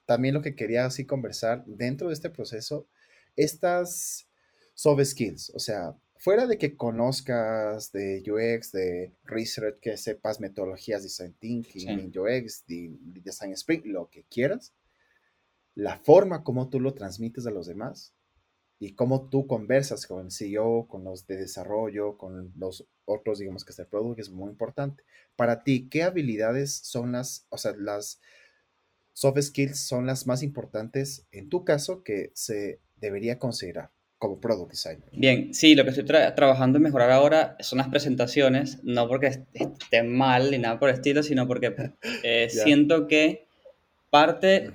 también 0.05 0.33
lo 0.33 0.41
que 0.41 0.55
quería 0.55 0.85
así 0.85 1.05
conversar 1.05 1.65
dentro 1.65 2.07
de 2.07 2.13
este 2.13 2.29
proceso, 2.29 2.87
estas 3.35 4.27
soft 4.73 5.03
skills, 5.03 5.51
o 5.53 5.59
sea, 5.59 5.95
fuera 6.17 6.47
de 6.47 6.57
que 6.57 6.75
conozcas 6.75 7.91
de 7.91 8.23
UX, 8.25 8.71
de 8.71 9.13
research, 9.25 9.79
que 9.79 9.97
sepas 9.97 10.39
metodologías 10.39 11.01
de 11.01 11.09
design 11.09 11.35
thinking, 11.39 12.11
UX, 12.17 12.65
de, 12.65 12.91
design 13.21 13.53
sprint, 13.53 13.85
lo 13.85 14.09
que 14.09 14.23
quieras, 14.23 14.73
la 15.75 15.99
forma 15.99 16.43
como 16.43 16.69
tú 16.69 16.79
lo 16.79 16.93
transmites 16.93 17.45
a 17.45 17.51
los 17.51 17.67
demás 17.67 18.16
y 18.79 18.93
cómo 18.93 19.29
tú 19.29 19.47
conversas 19.47 20.05
con 20.05 20.25
el 20.25 20.31
CEO, 20.31 20.87
con 20.87 21.03
los 21.03 21.25
de 21.25 21.37
desarrollo, 21.37 22.17
con 22.17 22.53
los 22.57 22.85
otros, 23.05 23.39
digamos 23.39 23.65
que 23.65 23.71
es 23.71 23.79
el 23.79 23.87
producto, 23.87 24.21
es 24.21 24.29
muy 24.29 24.49
importante. 24.49 25.03
Para 25.35 25.63
ti, 25.63 25.87
¿qué 25.89 26.03
habilidades 26.03 26.73
son 26.73 27.11
las, 27.11 27.47
o 27.49 27.57
sea, 27.57 27.73
las 27.77 28.21
soft 29.13 29.41
skills 29.41 29.79
son 29.79 30.05
las 30.05 30.27
más 30.27 30.43
importantes 30.43 31.25
en 31.31 31.49
tu 31.49 31.63
caso 31.65 32.03
que 32.03 32.31
se 32.33 32.79
debería 32.97 33.39
considerar? 33.39 33.91
como 34.19 34.39
product 34.39 34.71
designer. 34.71 35.09
Bien, 35.11 35.53
sí, 35.53 35.75
lo 35.75 35.83
que 35.83 35.91
estoy 35.91 36.05
trabajando 36.05 36.77
en 36.77 36.83
mejorar 36.83 37.11
ahora 37.11 37.55
son 37.59 37.77
las 37.77 37.87
presentaciones, 37.87 38.79
no 38.83 39.07
porque 39.07 39.27
esté 39.53 40.01
mal 40.01 40.49
ni 40.49 40.57
nada 40.57 40.79
por 40.79 40.89
el 40.89 40.95
estilo, 40.95 41.21
sino 41.21 41.47
porque 41.47 41.75
eh, 42.23 42.47
siento 42.49 43.05
que 43.05 43.45
parte, 44.09 44.73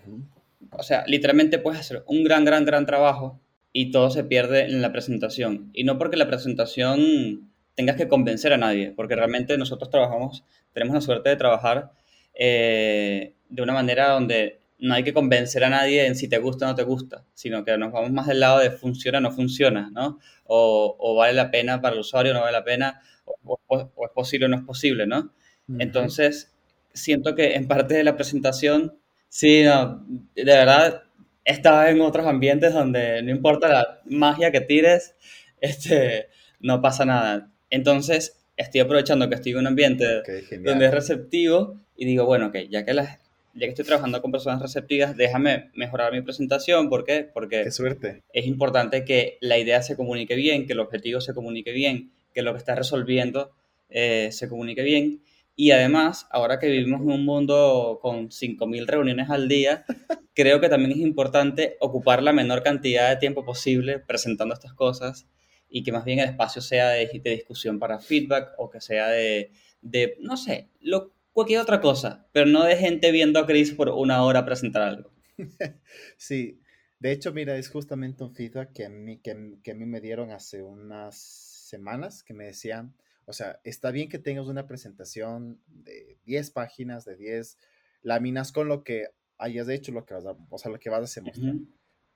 o 0.71 0.85
sea, 0.85 1.05
literalmente 1.09 1.59
puedes 1.59 1.81
hacer 1.81 2.05
un 2.07 2.23
gran, 2.23 2.45
gran, 2.45 2.65
gran 2.65 2.87
trabajo 2.87 3.41
y 3.73 3.91
todo 3.91 4.11
se 4.11 4.25
pierde 4.25 4.65
en 4.65 4.83
la 4.83 4.93
presentación. 4.93 5.71
Y 5.73 5.85
no 5.85 5.99
porque 5.99 6.17
la 6.17 6.29
presentación 6.29 7.51
tengas 7.75 7.97
que 7.97 8.09
convencer 8.09 8.53
a 8.53 8.59
nadie, 8.59 8.93
porque 8.95 9.17
realmente 9.17 9.57
nosotros 9.57 9.91
trabajamos, 9.91 10.45
tenemos 10.73 10.95
la 10.95 11.01
suerte 11.01 11.31
de 11.31 11.37
trabajar 11.37 11.93
eh, 12.35 13.35
de 13.49 13.63
una 13.63 13.73
manera 13.73 14.11
donde 14.11 14.61
no 14.79 14.95
hay 14.95 15.05
que 15.05 15.15
convencer 15.15 15.63
a 15.65 15.71
nadie 15.71 16.07
en 16.07 16.17
si 16.17 16.29
te 16.29 16.39
gusta 16.39 16.67
o 16.67 16.69
no 16.69 16.75
te 16.75 16.83
gusta, 16.83 17.25
sino 17.35 17.65
que 17.65 17.79
nos 17.79 17.93
vamos 17.93 18.11
más 18.11 18.27
del 18.27 18.41
lado 18.41 18.59
de 18.59 18.71
funciona 18.71 19.19
o 19.19 19.21
no 19.21 19.31
funciona, 19.31 19.91
¿no? 19.93 20.19
O, 20.45 21.15
vale 21.17 21.35
la 21.35 21.51
pena 21.51 21.81
para 21.81 21.95
el 21.95 22.01
usuario 22.01 22.33
o 22.33 22.35
no 22.35 22.41
vale 22.41 22.53
la 22.53 22.65
pena, 22.65 23.01
o, 23.25 23.61
es 23.79 24.11
posible 24.13 24.47
o 24.47 24.49
no 24.49 24.57
es 24.57 24.65
posible, 24.65 25.07
¿no? 25.07 25.33
Entonces, 25.79 26.53
siento 26.93 27.35
que 27.35 27.55
en 27.55 27.69
parte 27.69 27.95
de 27.95 28.05
la 28.05 28.17
presentación, 28.17 28.99
sí, 29.29 29.63
no, 29.63 30.05
de 30.35 30.45
verdad, 30.45 31.05
estaba 31.45 31.91
en 31.91 32.01
otros 32.01 32.27
ambientes 32.27 32.73
donde 32.73 33.23
no 33.23 33.31
importa 33.31 33.69
la 33.69 34.01
magia 34.07 34.51
que 34.51 34.61
tires, 34.61 35.15
este, 35.61 36.29
no 36.61 36.81
pasa 36.81 37.05
nada. 37.05 37.51
Entonces, 37.71 38.45
estoy 38.57 38.81
aprovechando 38.81 39.29
que 39.29 39.35
estoy 39.35 39.53
en 39.53 39.59
un 39.59 39.67
ambiente 39.69 40.23
donde 40.63 40.87
es 40.87 40.91
receptivo 40.93 41.81
y 41.97 42.07
digo, 42.07 42.27
bueno, 42.27 42.47
ok, 42.47 42.57
ya 42.71 42.85
que 42.85 42.95
las 42.95 43.19
ya 43.55 43.67
que 43.67 43.71
estoy 43.71 43.85
trabajando 43.85 44.23
con 44.23 44.33
personas 44.33 44.63
receptivas, 44.63 45.17
déjame 45.17 45.71
mejorar 45.75 46.13
mi 46.13 46.23
presentación. 46.23 46.89
¿Por 46.89 47.05
qué? 47.05 47.29
Porque 47.33 47.71
suerte. 47.71 48.23
es 48.33 48.47
importante 48.47 49.05
que 49.05 49.37
la 49.41 49.59
idea 49.59 49.83
se 49.83 49.97
comunique 49.97 50.35
bien, 50.37 50.67
que 50.67 50.73
el 50.73 50.81
objetivo 50.81 51.21
se 51.21 51.35
comunique 51.35 51.73
bien, 51.73 52.13
que 52.35 52.43
lo 52.43 52.53
que 52.53 52.59
estás 52.59 52.79
resolviendo 52.79 53.53
eh, 53.91 54.31
se 54.33 54.49
comunique 54.49 54.83
bien. 54.83 55.21
Y 55.63 55.71
además, 55.71 56.27
ahora 56.33 56.59
que 56.59 56.67
vivimos 56.67 57.03
en 57.03 57.11
un 57.13 57.25
mundo 57.25 58.01
con 58.03 58.31
5.000 58.31 58.85
reuniones 58.85 59.31
al 59.31 59.47
día, 59.47 59.85
creo 60.35 60.61
que 60.61 60.69
también 60.69 60.91
es 60.91 60.99
importante 60.99 61.77
ocupar 61.79 62.21
la 62.21 62.33
menor 62.33 62.65
cantidad 62.65 63.09
de 63.09 63.15
tiempo 63.15 63.45
posible 63.45 64.01
presentando 64.01 64.55
estas 64.55 64.75
cosas 64.75 65.29
y 65.69 65.85
que 65.85 65.93
más 65.93 66.05
bien 66.05 66.19
el 66.19 66.31
espacio 66.31 66.61
sea 66.63 66.89
de, 66.89 67.09
discusión 67.23 67.79
para 67.79 68.01
feedback 68.01 68.55
o 68.59 68.71
que 68.71 68.81
sea 68.81 69.07
de, 69.07 69.53
de 69.83 70.17
no 70.19 70.37
sé, 70.37 70.69
lo, 70.81 71.15
cualquier 71.33 71.61
otra 71.61 71.81
cosa, 71.81 72.27
pero 72.33 72.47
no 72.47 72.65
de 72.65 72.77
gente 72.77 73.13
viendo 73.13 73.39
a 73.39 73.47
Chris 73.47 73.71
por 73.71 73.89
una 73.91 74.25
hora 74.25 74.45
presentar 74.45 74.83
algo. 74.83 75.13
Sí, 76.17 76.59
de 76.99 77.13
hecho, 77.13 77.33
mira, 77.33 77.57
es 77.57 77.69
justamente 77.69 78.25
un 78.25 78.35
feedback 78.35 78.73
que 78.73 78.87
a 78.87 78.89
mí, 78.89 79.19
que, 79.19 79.31
a 79.31 79.75
mí 79.75 79.87
me 79.87 80.01
dieron 80.01 80.33
hace 80.33 80.65
unas 80.65 81.15
semanas, 81.17 82.25
que 82.25 82.35
me 82.35 82.47
decían, 82.47 82.97
o 83.27 83.33
sea, 83.33 83.61
está 83.65 83.91
bien 83.91 84.09
que 84.09 84.19
tengas 84.19 84.47
una 84.47 84.67
presentación 84.67 85.61
de 85.67 86.19
10 86.25 86.51
páginas, 86.51 87.05
de 87.05 87.17
10 87.17 87.59
láminas 88.03 88.53
con 88.53 88.69
lo 88.69 88.85
que 88.85 89.09
hayas 89.39 89.69
hecho, 89.69 89.93
lo 89.93 90.05
que 90.05 90.15
vas 90.15 90.27
a, 90.27 90.37
o 90.51 90.59
sea, 90.59 90.71
lo 90.71 90.79
que 90.79 90.91
vas 90.91 91.01
a 91.01 91.05
hacer, 91.05 91.25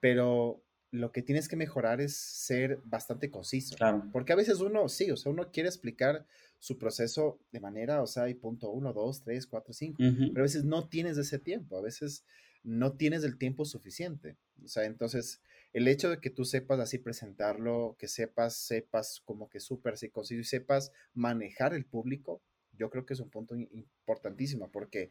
pero 0.00 0.62
lo 0.90 1.12
que 1.12 1.22
tienes 1.22 1.48
que 1.48 1.56
mejorar 1.56 2.00
es 2.00 2.16
ser 2.16 2.80
bastante 2.84 3.30
conciso. 3.30 3.76
Porque 4.12 4.32
a 4.32 4.36
veces 4.36 4.60
uno, 4.60 4.88
sí, 4.88 5.10
o 5.10 5.16
sea, 5.16 5.32
uno 5.32 5.50
quiere 5.50 5.68
explicar 5.68 6.26
su 6.58 6.78
proceso 6.78 7.38
de 7.52 7.60
manera, 7.60 8.02
o 8.02 8.06
sea, 8.06 8.24
hay 8.24 8.34
punto 8.34 8.70
uno, 8.70 8.92
dos, 8.92 9.22
tres, 9.22 9.46
cuatro, 9.46 9.72
cinco, 9.72 9.98
pero 9.98 10.40
a 10.40 10.42
veces 10.42 10.64
no 10.64 10.88
tienes 10.88 11.18
ese 11.18 11.38
tiempo, 11.38 11.76
a 11.76 11.82
veces 11.82 12.24
no 12.62 12.94
tienes 12.94 13.24
el 13.24 13.38
tiempo 13.38 13.64
suficiente. 13.64 14.36
O 14.64 14.68
sea, 14.68 14.84
entonces, 14.84 15.40
el 15.76 15.88
hecho 15.88 16.08
de 16.08 16.20
que 16.20 16.30
tú 16.30 16.46
sepas 16.46 16.80
así 16.80 16.96
presentarlo, 16.96 17.96
que 17.98 18.08
sepas, 18.08 18.56
sepas 18.56 19.20
como 19.26 19.50
que 19.50 19.60
súper 19.60 19.92
así 19.92 20.08
conciso 20.08 20.40
y 20.40 20.44
sepas 20.44 20.90
manejar 21.12 21.74
el 21.74 21.84
público, 21.84 22.40
yo 22.72 22.88
creo 22.88 23.04
que 23.04 23.12
es 23.12 23.20
un 23.20 23.28
punto 23.28 23.54
importantísimo 23.54 24.70
porque 24.72 25.10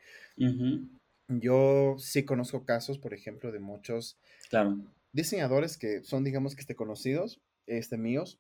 yo 1.28 1.98
sí 2.00 2.26
conozco 2.26 2.66
casos, 2.66 2.98
por 2.98 3.14
ejemplo, 3.14 3.52
de 3.52 3.60
muchos 3.60 4.18
claro. 4.50 4.80
diseñadores 5.14 5.78
que 5.78 6.04
son, 6.04 6.24
digamos 6.24 6.56
que 6.56 6.62
este, 6.62 6.76
conocidos, 6.76 7.40
este, 7.68 8.00
míos, 8.00 8.40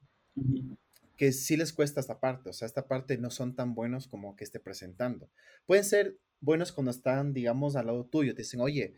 que 1.17 1.31
sí 1.31 1.57
les 1.57 1.73
cuesta 1.73 1.99
esta 1.99 2.19
parte, 2.19 2.49
o 2.49 2.53
sea, 2.53 2.65
esta 2.65 2.88
parte 2.88 3.19
no 3.19 3.29
son 3.29 3.55
tan 3.55 3.75
buenos 3.75 4.07
como 4.07 4.35
que 4.35 4.45
esté 4.45 4.59
presentando. 4.59 5.29
Pueden 5.67 5.83
ser 5.83 6.17
buenos 6.41 6.71
cuando 6.71 6.89
están, 6.89 7.33
digamos, 7.33 7.75
al 7.75 7.85
lado 7.85 8.03
tuyo, 8.05 8.33
te 8.33 8.41
dicen, 8.41 8.61
oye, 8.61 8.95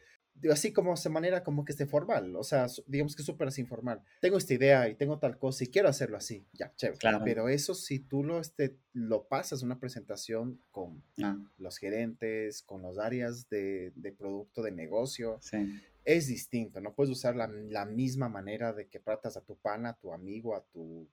así 0.51 0.73
como 0.73 0.93
de 0.95 1.09
manera 1.09 1.43
como 1.43 1.65
que 1.65 1.71
esté 1.71 1.85
formal, 1.85 2.35
o 2.35 2.43
sea, 2.43 2.67
digamos 2.85 3.15
que 3.15 3.23
súper 3.23 3.47
así 3.47 3.61
informal. 3.61 4.01
Tengo 4.21 4.37
esta 4.37 4.53
idea 4.53 4.89
y 4.89 4.95
tengo 4.95 5.19
tal 5.19 5.37
cosa 5.37 5.63
y 5.63 5.67
quiero 5.67 5.89
hacerlo 5.89 6.17
así, 6.17 6.45
ya, 6.53 6.73
chévere. 6.75 6.99
Pero 7.23 7.49
eso 7.49 7.73
si 7.73 7.99
tú 7.99 8.23
lo, 8.23 8.39
este, 8.39 8.77
lo 8.93 9.27
pasas 9.27 9.63
una 9.63 9.79
presentación 9.79 10.59
con 10.71 11.03
ah. 11.23 11.37
los 11.57 11.77
gerentes, 11.77 12.61
con 12.61 12.81
los 12.81 12.97
áreas 12.99 13.49
de, 13.49 13.91
de 13.95 14.11
producto, 14.11 14.61
de 14.61 14.71
negocio, 14.71 15.39
sí 15.41 15.81
es 16.07 16.27
distinto, 16.27 16.79
no 16.79 16.95
puedes 16.95 17.11
usar 17.11 17.35
la, 17.35 17.85
misma 17.85 18.29
manera 18.29 18.71
de 18.71 18.87
que 18.87 18.97
tratas 18.97 19.35
a 19.35 19.43
tu 19.43 19.57
pana, 19.57 19.89
a 19.89 19.97
tu 19.97 20.13
amigo, 20.13 20.55
a 20.55 20.63
tu, 20.63 21.05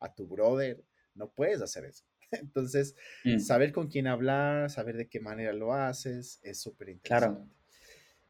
a 0.00 0.14
tu 0.14 0.26
brother, 0.26 0.82
no 1.14 1.30
puedes 1.30 1.60
hacer 1.60 1.84
eso. 1.84 2.06
Entonces, 2.32 2.96
mm. 3.24 3.38
saber 3.38 3.70
con 3.70 3.88
quién 3.88 4.06
hablar, 4.06 4.70
saber 4.70 4.96
de 4.96 5.10
qué 5.10 5.20
manera 5.20 5.52
lo 5.52 5.74
haces, 5.74 6.40
es 6.42 6.58
súper 6.58 6.88
interesante. 6.88 7.42
Claro. 7.42 7.50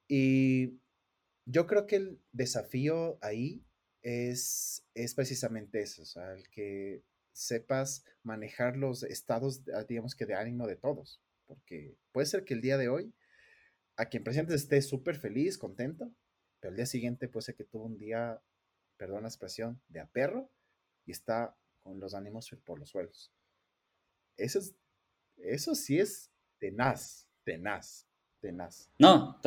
Y 0.08 0.80
yo 1.46 1.66
creo 1.66 1.86
que 1.86 1.96
el 1.96 2.20
desafío 2.32 3.18
ahí 3.22 3.64
es, 4.02 4.84
es 4.94 5.14
precisamente 5.14 5.80
eso, 5.80 6.02
o 6.02 6.06
sea, 6.06 6.32
el 6.34 6.48
que 6.50 7.02
sepas 7.32 8.04
manejar 8.22 8.76
los 8.76 9.02
estados, 9.02 9.62
digamos 9.88 10.14
que 10.14 10.26
de 10.26 10.34
ánimo 10.34 10.66
de 10.66 10.76
todos, 10.76 11.22
porque 11.46 11.96
puede 12.12 12.26
ser 12.26 12.44
que 12.44 12.54
el 12.54 12.60
día 12.60 12.78
de 12.78 12.88
hoy 12.88 13.14
a 13.96 14.06
quien 14.06 14.24
presentes 14.24 14.56
esté 14.56 14.82
súper 14.82 15.16
feliz, 15.16 15.58
contento, 15.58 16.12
pero 16.60 16.70
el 16.70 16.76
día 16.76 16.86
siguiente 16.86 17.28
puede 17.28 17.44
ser 17.44 17.54
que 17.54 17.64
tuvo 17.64 17.84
un 17.84 17.96
día, 17.96 18.42
perdón 18.96 19.22
la 19.22 19.28
expresión, 19.28 19.80
de 19.88 20.00
a 20.00 20.06
perro 20.06 20.50
y 21.06 21.12
está 21.12 21.56
con 21.82 22.00
los 22.00 22.14
ánimos 22.14 22.50
por 22.64 22.78
los 22.78 22.90
suelos. 22.90 23.32
Eso, 24.36 24.58
es, 24.58 24.74
eso 25.36 25.74
sí 25.74 25.98
es 25.98 26.30
tenaz, 26.58 27.28
tenaz, 27.44 28.08
tenaz. 28.44 28.90
No, 28.98 29.40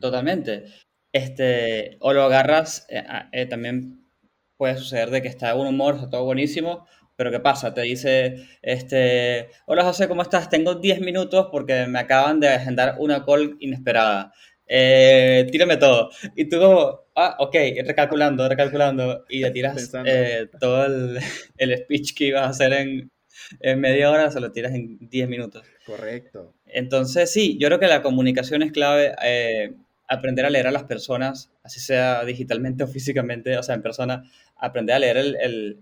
totalmente. 0.00 0.64
Este, 1.12 1.96
o 2.00 2.12
lo 2.12 2.24
agarras, 2.24 2.86
eh, 2.90 3.02
eh, 3.32 3.46
también 3.46 4.04
puede 4.56 4.76
suceder 4.76 5.10
de 5.10 5.22
que 5.22 5.28
está 5.28 5.48
de 5.48 5.54
buen 5.54 5.68
humor, 5.68 5.94
está 5.94 6.10
todo 6.10 6.24
buenísimo, 6.24 6.86
pero 7.16 7.30
¿qué 7.30 7.40
pasa? 7.40 7.72
Te 7.72 7.82
dice, 7.82 8.46
este, 8.62 9.48
hola 9.66 9.84
José, 9.84 10.06
¿cómo 10.08 10.22
estás? 10.22 10.50
Tengo 10.50 10.74
10 10.74 11.00
minutos 11.00 11.48
porque 11.50 11.86
me 11.86 11.98
acaban 11.98 12.38
de 12.40 12.48
agendar 12.48 12.96
una 12.98 13.24
call 13.24 13.56
inesperada. 13.60 14.32
Eh, 14.66 15.46
tírame 15.50 15.78
todo. 15.78 16.10
Y 16.36 16.44
tú 16.48 16.58
como, 16.58 17.06
ah, 17.16 17.36
ok, 17.38 17.54
recalculando, 17.86 18.46
recalculando. 18.48 19.24
Y 19.30 19.42
te 19.42 19.50
tiras 19.50 19.90
todo 20.60 20.84
el, 20.84 21.18
el, 21.56 21.78
speech 21.78 22.14
que 22.14 22.26
ibas 22.26 22.42
a 22.42 22.50
hacer 22.50 22.74
en, 22.74 23.10
en 23.60 23.80
media 23.80 24.10
hora, 24.10 24.30
se 24.30 24.40
lo 24.40 24.52
tiras 24.52 24.74
en 24.74 24.98
10 25.00 25.28
minutos. 25.28 25.64
Correcto. 25.86 26.57
Entonces, 26.72 27.32
sí, 27.32 27.56
yo 27.58 27.68
creo 27.68 27.80
que 27.80 27.86
la 27.86 28.02
comunicación 28.02 28.62
es 28.62 28.72
clave. 28.72 29.14
Eh, 29.24 29.74
aprender 30.08 30.46
a 30.46 30.50
leer 30.50 30.66
a 30.66 30.72
las 30.72 30.84
personas, 30.84 31.52
así 31.62 31.80
sea 31.80 32.24
digitalmente 32.24 32.82
o 32.84 32.88
físicamente, 32.88 33.56
o 33.56 33.62
sea, 33.62 33.74
en 33.74 33.82
persona, 33.82 34.24
aprender 34.56 34.96
a 34.96 34.98
leer 34.98 35.16
el, 35.18 35.36
el, 35.36 35.80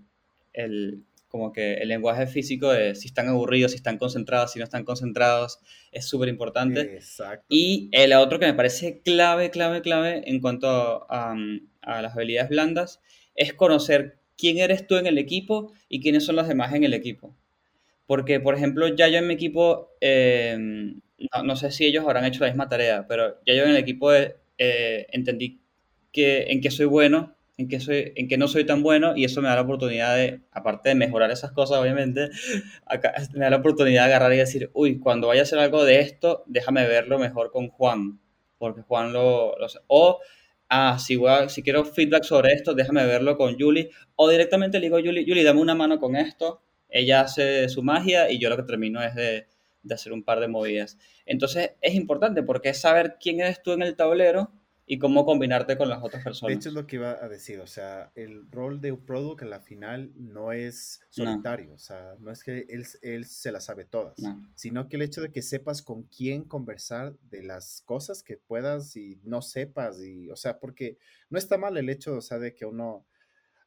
el 0.53 1.03
como 1.27 1.51
que 1.51 1.75
el 1.75 1.89
lenguaje 1.89 2.25
físico 2.27 2.71
de 2.71 2.95
si 2.95 3.07
están 3.07 3.27
aburridos, 3.27 3.71
si 3.71 3.77
están 3.77 3.97
concentrados, 3.97 4.53
si 4.53 4.59
no 4.59 4.65
están 4.65 4.85
concentrados, 4.85 5.59
es 5.91 6.05
súper 6.05 6.29
importante. 6.29 6.81
Exacto. 6.81 7.45
Y 7.49 7.89
el 7.91 8.13
otro 8.13 8.39
que 8.39 8.45
me 8.45 8.53
parece 8.53 9.01
clave, 9.01 9.49
clave, 9.49 9.81
clave 9.81 10.23
en 10.25 10.39
cuanto 10.39 11.05
a, 11.11 11.35
a 11.81 12.01
las 12.01 12.15
habilidades 12.15 12.49
blandas 12.49 13.01
es 13.35 13.53
conocer 13.53 14.19
quién 14.37 14.57
eres 14.57 14.87
tú 14.87 14.95
en 14.95 15.05
el 15.05 15.17
equipo 15.17 15.73
y 15.89 16.01
quiénes 16.01 16.25
son 16.25 16.37
los 16.37 16.47
demás 16.47 16.73
en 16.73 16.83
el 16.83 16.93
equipo. 16.93 17.35
Porque, 18.07 18.39
por 18.39 18.55
ejemplo, 18.55 18.87
ya 18.87 19.07
yo 19.09 19.19
en 19.19 19.27
mi 19.27 19.35
equipo, 19.35 19.91
em, 20.01 21.01
no, 21.43 21.55
sé 21.55 21.71
si 21.71 21.85
ellos 21.85 22.03
habrán 22.05 22.25
hecho 22.25 22.41
la 22.41 22.47
misma 22.47 22.69
tarea, 22.69 23.05
pero 23.07 23.35
ya 23.45 23.53
yo 23.53 23.63
en 23.63 23.71
el 23.71 23.77
equipo 23.77 24.11
eh, 24.13 25.07
entendí 25.11 25.61
que, 26.11 26.45
en 26.49 26.61
qué 26.61 26.71
soy 26.71 26.85
bueno, 26.85 27.35
en 27.57 27.67
qué, 27.67 27.79
soy, 27.79 28.13
en 28.15 28.27
qué 28.27 28.37
no 28.37 28.47
soy 28.47 28.65
tan 28.65 28.81
bueno, 28.81 29.15
y 29.15 29.25
eso 29.25 29.41
me 29.41 29.49
da 29.49 29.55
la 29.55 29.61
oportunidad 29.61 30.15
de, 30.15 30.41
aparte 30.51 30.89
de 30.89 30.95
mejorar 30.95 31.31
esas 31.31 31.51
cosas, 31.51 31.79
obviamente, 31.79 32.29
me 33.33 33.41
da 33.41 33.49
la 33.49 33.57
oportunidad 33.57 34.03
de 34.03 34.13
agarrar 34.13 34.33
y 34.33 34.37
decir, 34.37 34.71
uy, 34.73 34.99
cuando 34.99 35.27
vaya 35.27 35.41
a 35.41 35.43
hacer 35.43 35.59
algo 35.59 35.83
de 35.83 35.99
esto, 35.99 36.43
déjame 36.47 36.87
verlo 36.87 37.19
mejor 37.19 37.51
con 37.51 37.67
Juan, 37.69 38.19
porque 38.57 38.81
Juan 38.81 39.13
lo... 39.13 39.57
lo 39.57 39.67
o 39.87 40.19
ah, 40.69 40.97
si, 40.99 41.19
si 41.49 41.63
quiero 41.63 41.85
feedback 41.85 42.23
sobre 42.23 42.53
esto, 42.53 42.73
déjame 42.73 43.05
verlo 43.05 43.37
con 43.37 43.57
Julie. 43.57 43.89
O 44.15 44.29
directamente 44.29 44.79
le 44.79 44.87
digo 44.87 44.97
a 44.97 45.01
Julie, 45.01 45.25
Julie, 45.27 45.43
dame 45.43 45.61
una 45.61 45.75
mano 45.75 45.99
con 45.99 46.15
esto. 46.15 46.61
Ella 46.89 47.21
hace 47.21 47.69
su 47.69 47.83
magia 47.83 48.31
y 48.31 48.39
yo 48.39 48.49
lo 48.49 48.57
que 48.57 48.63
termino 48.63 49.01
es 49.01 49.15
de, 49.15 49.47
de 49.83 49.95
hacer 49.95 50.13
un 50.13 50.23
par 50.23 50.39
de 50.39 50.47
movidas. 50.47 50.97
Entonces 51.25 51.71
es 51.81 51.95
importante 51.95 52.43
porque 52.43 52.69
es 52.69 52.79
saber 52.79 53.17
quién 53.19 53.39
eres 53.39 53.61
tú 53.61 53.71
en 53.73 53.81
el 53.81 53.95
tablero 53.95 54.51
y 54.89 54.99
cómo 54.99 55.25
combinarte 55.25 55.77
con 55.77 55.89
las 55.89 56.01
otras 56.01 56.23
personas. 56.23 56.49
De 56.49 56.55
hecho, 56.55 56.69
es 56.69 56.75
lo 56.75 56.87
que 56.87 56.95
iba 56.95 57.11
a 57.21 57.27
decir, 57.27 57.59
o 57.59 57.67
sea, 57.67 58.09
el 58.15 58.49
rol 58.49 58.79
de 58.79 58.93
un 58.93 59.05
product 59.05 59.41
en 59.41 59.49
la 59.49 59.59
final 59.59 60.13
no 60.15 60.53
es 60.53 61.01
solitario, 61.09 61.73
o 61.73 61.77
sea, 61.77 62.15
no 62.19 62.31
es 62.31 62.41
que 62.41 62.65
él, 62.69 62.85
él 63.01 63.25
se 63.25 63.51
las 63.51 63.65
sabe 63.65 63.83
todas, 63.83 64.15
sino 64.55 64.87
que 64.87 64.95
el 64.95 65.01
hecho 65.01 65.21
de 65.21 65.29
que 65.29 65.41
sepas 65.41 65.81
con 65.81 66.03
quién 66.03 66.45
conversar 66.45 67.17
de 67.29 67.43
las 67.43 67.81
cosas 67.85 68.23
que 68.23 68.37
puedas 68.37 68.95
y 68.95 69.19
no 69.25 69.41
sepas, 69.41 70.01
y, 70.01 70.29
o 70.29 70.37
sea, 70.37 70.57
porque 70.57 70.97
no 71.29 71.37
está 71.37 71.57
mal 71.57 71.75
el 71.75 71.89
hecho, 71.89 72.15
o 72.15 72.21
sea, 72.21 72.39
de 72.39 72.55
que 72.55 72.65
uno 72.65 73.05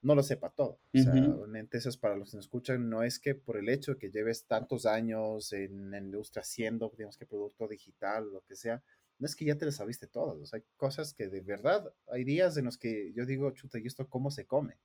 no 0.02 0.14
lo 0.14 0.22
sepa 0.22 0.50
todo. 0.50 0.80
O 0.94 0.98
sea, 0.98 1.12
realmente 1.12 1.78
eso 1.78 1.88
es 1.88 1.96
para 1.96 2.16
los 2.16 2.30
que 2.30 2.36
nos 2.36 2.46
escuchan, 2.46 2.88
no 2.88 3.02
es 3.02 3.18
que 3.18 3.34
por 3.34 3.56
el 3.56 3.68
hecho 3.68 3.92
de 3.92 3.98
que 3.98 4.10
lleves 4.10 4.46
tantos 4.46 4.86
años 4.86 5.52
en 5.52 5.90
la 5.90 5.98
industria 5.98 6.42
haciendo, 6.42 6.92
digamos 6.96 7.16
que 7.16 7.26
producto 7.26 7.68
digital, 7.68 8.32
lo 8.32 8.42
que 8.42 8.56
sea, 8.56 8.82
no 9.18 9.26
es 9.26 9.36
que 9.36 9.44
ya 9.44 9.56
te 9.56 9.66
lo 9.66 9.72
sabiste 9.72 10.06
todas, 10.06 10.54
hay 10.54 10.62
cosas 10.76 11.12
que 11.12 11.28
de 11.28 11.42
verdad, 11.42 11.92
hay 12.10 12.24
días 12.24 12.56
en 12.56 12.64
los 12.64 12.78
que 12.78 13.12
yo 13.12 13.26
digo, 13.26 13.50
chuta, 13.50 13.78
¿y 13.78 13.86
esto 13.86 14.08
cómo 14.08 14.30
se 14.30 14.46
come? 14.46 14.78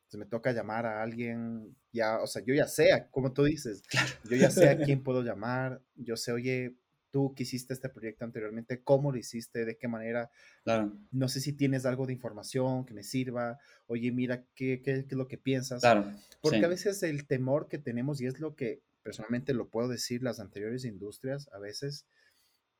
Entonces 0.00 0.20
me 0.20 0.26
toca 0.26 0.52
llamar 0.52 0.86
a 0.86 1.02
alguien, 1.02 1.76
ya, 1.92 2.20
o 2.20 2.26
sea, 2.26 2.42
yo 2.44 2.54
ya 2.54 2.66
sé, 2.66 3.08
como 3.10 3.32
tú 3.32 3.44
dices, 3.44 3.82
yo 4.30 4.36
ya 4.36 4.50
sé 4.50 4.68
a 4.68 4.78
quién 4.78 5.02
puedo 5.02 5.22
llamar, 5.22 5.82
yo 5.94 6.16
sé, 6.16 6.32
oye, 6.32 6.76
tú 7.18 7.34
que 7.34 7.42
hiciste 7.42 7.74
este 7.74 7.88
proyecto 7.88 8.24
anteriormente, 8.24 8.80
cómo 8.84 9.10
lo 9.10 9.18
hiciste, 9.18 9.64
de 9.64 9.76
qué 9.76 9.88
manera, 9.88 10.30
claro. 10.62 10.96
no 11.10 11.26
sé 11.26 11.40
si 11.40 11.52
tienes 11.52 11.84
algo 11.84 12.06
de 12.06 12.12
información 12.12 12.86
que 12.86 12.94
me 12.94 13.02
sirva, 13.02 13.58
oye, 13.88 14.12
mira, 14.12 14.44
¿qué, 14.54 14.80
qué, 14.80 15.04
qué 15.04 15.06
es 15.10 15.12
lo 15.12 15.26
que 15.26 15.36
piensas? 15.36 15.80
Claro, 15.80 16.12
Porque 16.40 16.64
a 16.64 16.68
veces 16.68 17.02
el 17.02 17.26
temor 17.26 17.68
que 17.68 17.78
tenemos, 17.78 18.20
y 18.20 18.26
es 18.26 18.38
lo 18.38 18.54
que 18.54 18.82
personalmente 19.02 19.52
lo 19.52 19.68
puedo 19.68 19.88
decir, 19.88 20.22
las 20.22 20.38
anteriores 20.38 20.84
industrias, 20.84 21.48
a 21.52 21.58
veces 21.58 22.06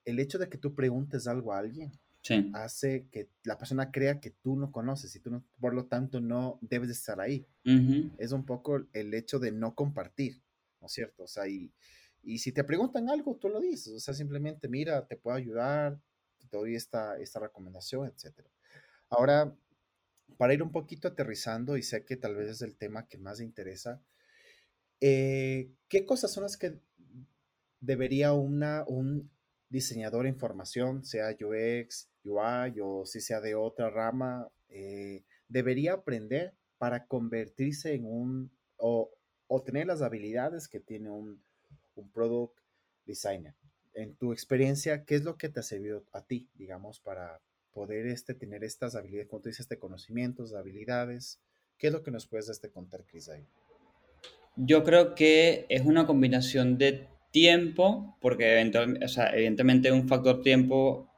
el 0.05 0.20
hecho 0.20 0.38
de 0.38 0.48
que 0.48 0.59
tú 0.59 0.77
preguntes 0.77 1.27
algo 1.27 1.53
a 1.53 1.59
alguien 1.59 1.90
hace 2.53 3.09
que 3.11 3.31
la 3.42 3.57
persona 3.57 3.90
crea 3.90 4.20
que 4.20 4.31
tú 4.31 4.55
no 4.55 4.70
conoces 4.70 5.16
y 5.16 5.20
tú 5.20 5.31
no, 5.31 5.44
por 5.59 5.74
lo 5.74 5.87
tanto 5.87 6.20
no 6.20 6.59
debes 6.61 6.88
de 6.88 6.94
estar 6.94 7.20
ahí. 7.20 7.46
Es 8.18 8.33
un 8.33 8.44
poco 8.44 8.87
el 8.92 9.14
hecho 9.14 9.38
de 9.38 9.51
no 9.51 9.74
compartir, 9.74 10.42
¿no 10.81 10.87
es 10.87 10.92
cierto? 10.92 11.24
O 11.24 11.27
sea, 11.27 11.48
y, 11.48 11.72
si 12.37 12.53
te 12.53 12.62
preguntan 12.64 13.09
algo, 13.09 13.37
tú 13.37 13.49
lo 13.49 13.59
dices, 13.59 13.95
o 13.95 14.01
sea, 14.01 14.12
simplemente 14.12 14.69
mira, 14.69 15.07
te 15.07 15.17
puedo 15.17 15.35
ayudar, 15.35 15.99
te 16.38 16.47
doy 16.55 16.75
esta, 16.75 17.19
esta 17.19 17.41
recomendación, 17.41 18.07
etc. 18.07 18.47
Ahora, 19.09 19.57
para 20.37 20.53
ir 20.53 20.62
un 20.62 20.71
poquito 20.71 21.09
aterrizando, 21.09 21.79
y 21.79 21.83
sé 21.83 22.05
que 22.05 22.19
tal 22.19 22.37
vez 22.37 22.51
es 22.51 22.61
el 22.61 22.77
tema 22.77 23.09
que 23.09 23.17
más 23.17 23.41
interesa, 23.41 24.03
eh, 25.01 25.71
¿qué 25.88 26.05
cosas 26.05 26.31
son 26.31 26.43
las 26.43 26.59
que 26.59 26.79
debería 27.81 28.35
una, 28.35 28.85
un 28.87 29.31
diseñador 29.69 30.25
de 30.25 30.31
información, 30.31 31.05
sea 31.05 31.31
UX, 31.31 32.11
UI 32.25 32.81
o 32.83 33.07
si 33.07 33.21
sea 33.21 33.41
de 33.41 33.55
otra 33.55 33.91
rama, 33.91 34.49
eh, 34.69 35.25
debería 35.49 35.95
aprender 35.95 36.55
para 36.79 37.07
convertirse 37.07 37.95
en 37.95 38.05
un 38.05 38.51
o, 38.77 39.11
tener 39.64 39.87
las 39.87 40.03
habilidades 40.03 40.69
que 40.69 40.79
tiene 40.79 41.11
un, 41.11 41.43
un 41.98 42.11
product 42.11 42.58
designer. 43.04 43.54
En 43.94 44.14
tu 44.14 44.32
experiencia, 44.32 45.04
¿qué 45.04 45.16
es 45.16 45.24
lo 45.24 45.37
que 45.37 45.48
te 45.48 45.61
ha 45.61 45.62
servido 45.62 46.04
a 46.12 46.24
ti, 46.24 46.48
digamos, 46.54 47.00
para 47.00 47.40
poder 47.72 48.06
este, 48.06 48.34
tener 48.34 48.64
estas 48.64 48.94
habilidades, 48.94 49.28
como 49.28 49.42
tú 49.42 49.48
dices, 49.48 49.61
este 49.61 49.78
conocimientos, 49.78 50.54
habilidades? 50.54 51.40
¿Qué 51.78 51.88
es 51.88 51.92
lo 51.92 52.02
que 52.02 52.11
nos 52.11 52.26
puedes 52.26 52.48
este, 52.48 52.70
contar, 52.70 53.04
Chris? 53.04 53.28
Ahí? 53.28 53.44
Yo 54.56 54.84
creo 54.84 55.14
que 55.14 55.66
es 55.68 55.82
una 55.82 56.06
combinación 56.06 56.78
de 56.78 57.08
tiempo, 57.30 58.16
porque 58.20 58.52
eventualmente, 58.52 59.04
o 59.04 59.08
sea, 59.08 59.34
evidentemente 59.34 59.92
un 59.92 60.08
factor 60.08 60.42
tiempo 60.42 61.08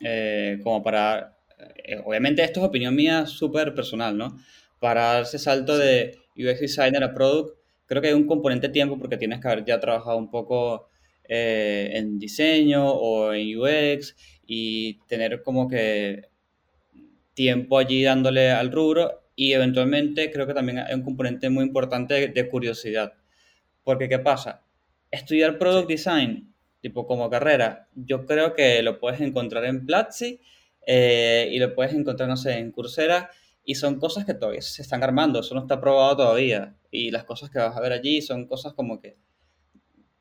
eh, 0.00 0.58
como 0.62 0.82
para, 0.82 1.38
eh, 1.84 2.00
obviamente 2.04 2.42
esto 2.42 2.60
es 2.60 2.66
opinión 2.66 2.94
mía 2.94 3.26
súper 3.26 3.74
personal, 3.74 4.16
¿no? 4.16 4.38
Para 4.80 5.20
ese 5.20 5.38
salto 5.38 5.78
de 5.78 6.18
UX 6.36 6.60
Designer 6.60 7.04
a 7.04 7.14
Product, 7.14 7.56
creo 7.86 8.02
que 8.02 8.08
hay 8.08 8.14
un 8.14 8.26
componente 8.26 8.68
tiempo 8.68 8.98
porque 8.98 9.16
tienes 9.16 9.40
que 9.40 9.48
haber 9.48 9.64
ya 9.64 9.80
trabajado 9.80 10.16
un 10.16 10.30
poco 10.30 10.88
eh, 11.28 11.90
en 11.94 12.18
diseño 12.18 12.86
o 12.86 13.32
en 13.32 13.58
UX 13.58 14.16
y 14.46 14.98
tener 15.06 15.42
como 15.42 15.68
que 15.68 16.28
tiempo 17.34 17.78
allí 17.78 18.02
dándole 18.02 18.50
al 18.50 18.70
rubro 18.70 19.22
y 19.36 19.52
eventualmente 19.52 20.30
creo 20.30 20.46
que 20.46 20.54
también 20.54 20.78
hay 20.78 20.94
un 20.94 21.02
componente 21.02 21.50
muy 21.50 21.64
importante 21.64 22.28
de 22.28 22.48
curiosidad. 22.48 23.14
Porque 23.82 24.08
¿qué 24.08 24.18
pasa? 24.18 24.64
estudiar 25.14 25.58
Product 25.58 25.88
Design, 25.88 26.52
tipo 26.80 27.06
como 27.06 27.30
carrera, 27.30 27.88
yo 27.94 28.26
creo 28.26 28.54
que 28.54 28.82
lo 28.82 28.98
puedes 28.98 29.20
encontrar 29.20 29.64
en 29.64 29.86
Platzi 29.86 30.40
eh, 30.86 31.48
y 31.50 31.58
lo 31.58 31.74
puedes 31.74 31.94
encontrar, 31.94 32.28
no 32.28 32.36
sé, 32.36 32.58
en 32.58 32.72
Coursera 32.72 33.30
y 33.64 33.76
son 33.76 33.98
cosas 33.98 34.24
que 34.24 34.34
todavía 34.34 34.62
se 34.62 34.82
están 34.82 35.02
armando, 35.02 35.40
eso 35.40 35.54
no 35.54 35.62
está 35.62 35.80
probado 35.80 36.16
todavía 36.18 36.76
y 36.90 37.10
las 37.10 37.24
cosas 37.24 37.50
que 37.50 37.58
vas 37.58 37.76
a 37.76 37.80
ver 37.80 37.92
allí 37.92 38.20
son 38.22 38.46
cosas 38.46 38.74
como 38.74 39.00
que, 39.00 39.16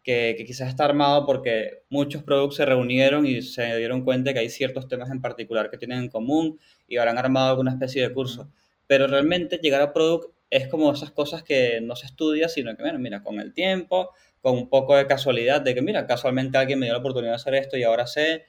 que, 0.04 0.44
quizás 0.46 0.70
está 0.70 0.86
armado 0.86 1.26
porque 1.26 1.84
muchos 1.90 2.24
productos 2.24 2.58
se 2.58 2.66
reunieron 2.66 3.26
y 3.26 3.42
se 3.42 3.78
dieron 3.78 4.04
cuenta 4.04 4.34
que 4.34 4.40
hay 4.40 4.50
ciertos 4.50 4.88
temas 4.88 5.12
en 5.12 5.22
particular 5.22 5.70
que 5.70 5.78
tienen 5.78 6.00
en 6.00 6.10
común 6.10 6.60
y 6.88 6.98
habrán 6.98 7.18
armado 7.18 7.52
alguna 7.52 7.72
especie 7.72 8.02
de 8.02 8.14
curso. 8.14 8.52
Pero 8.88 9.08
realmente 9.08 9.60
llegar 9.62 9.82
a 9.82 9.94
product 9.94 10.34
es 10.50 10.68
como 10.68 10.92
esas 10.92 11.12
cosas 11.12 11.42
que 11.42 11.80
no 11.82 11.96
se 11.96 12.06
estudia, 12.06 12.50
sino 12.50 12.76
que, 12.76 12.84
bueno, 12.84 13.00
mira, 13.00 13.24
con 13.24 13.40
el 13.40 13.54
tiempo, 13.54 14.12
con 14.42 14.56
un 14.56 14.70
poco 14.70 14.96
de 14.96 15.08
casualidad, 15.08 15.62
de 15.62 15.74
que, 15.74 15.82
mira, 15.82 16.06
casualmente 16.06 16.58
alguien 16.58 16.80
me 16.80 16.86
dio 16.86 16.94
la 16.94 17.00
oportunidad 17.00 17.32
de 17.32 17.36
hacer 17.38 17.56
esto 17.56 17.78
y 17.78 17.84
ahora 17.84 18.06
sé. 18.08 18.46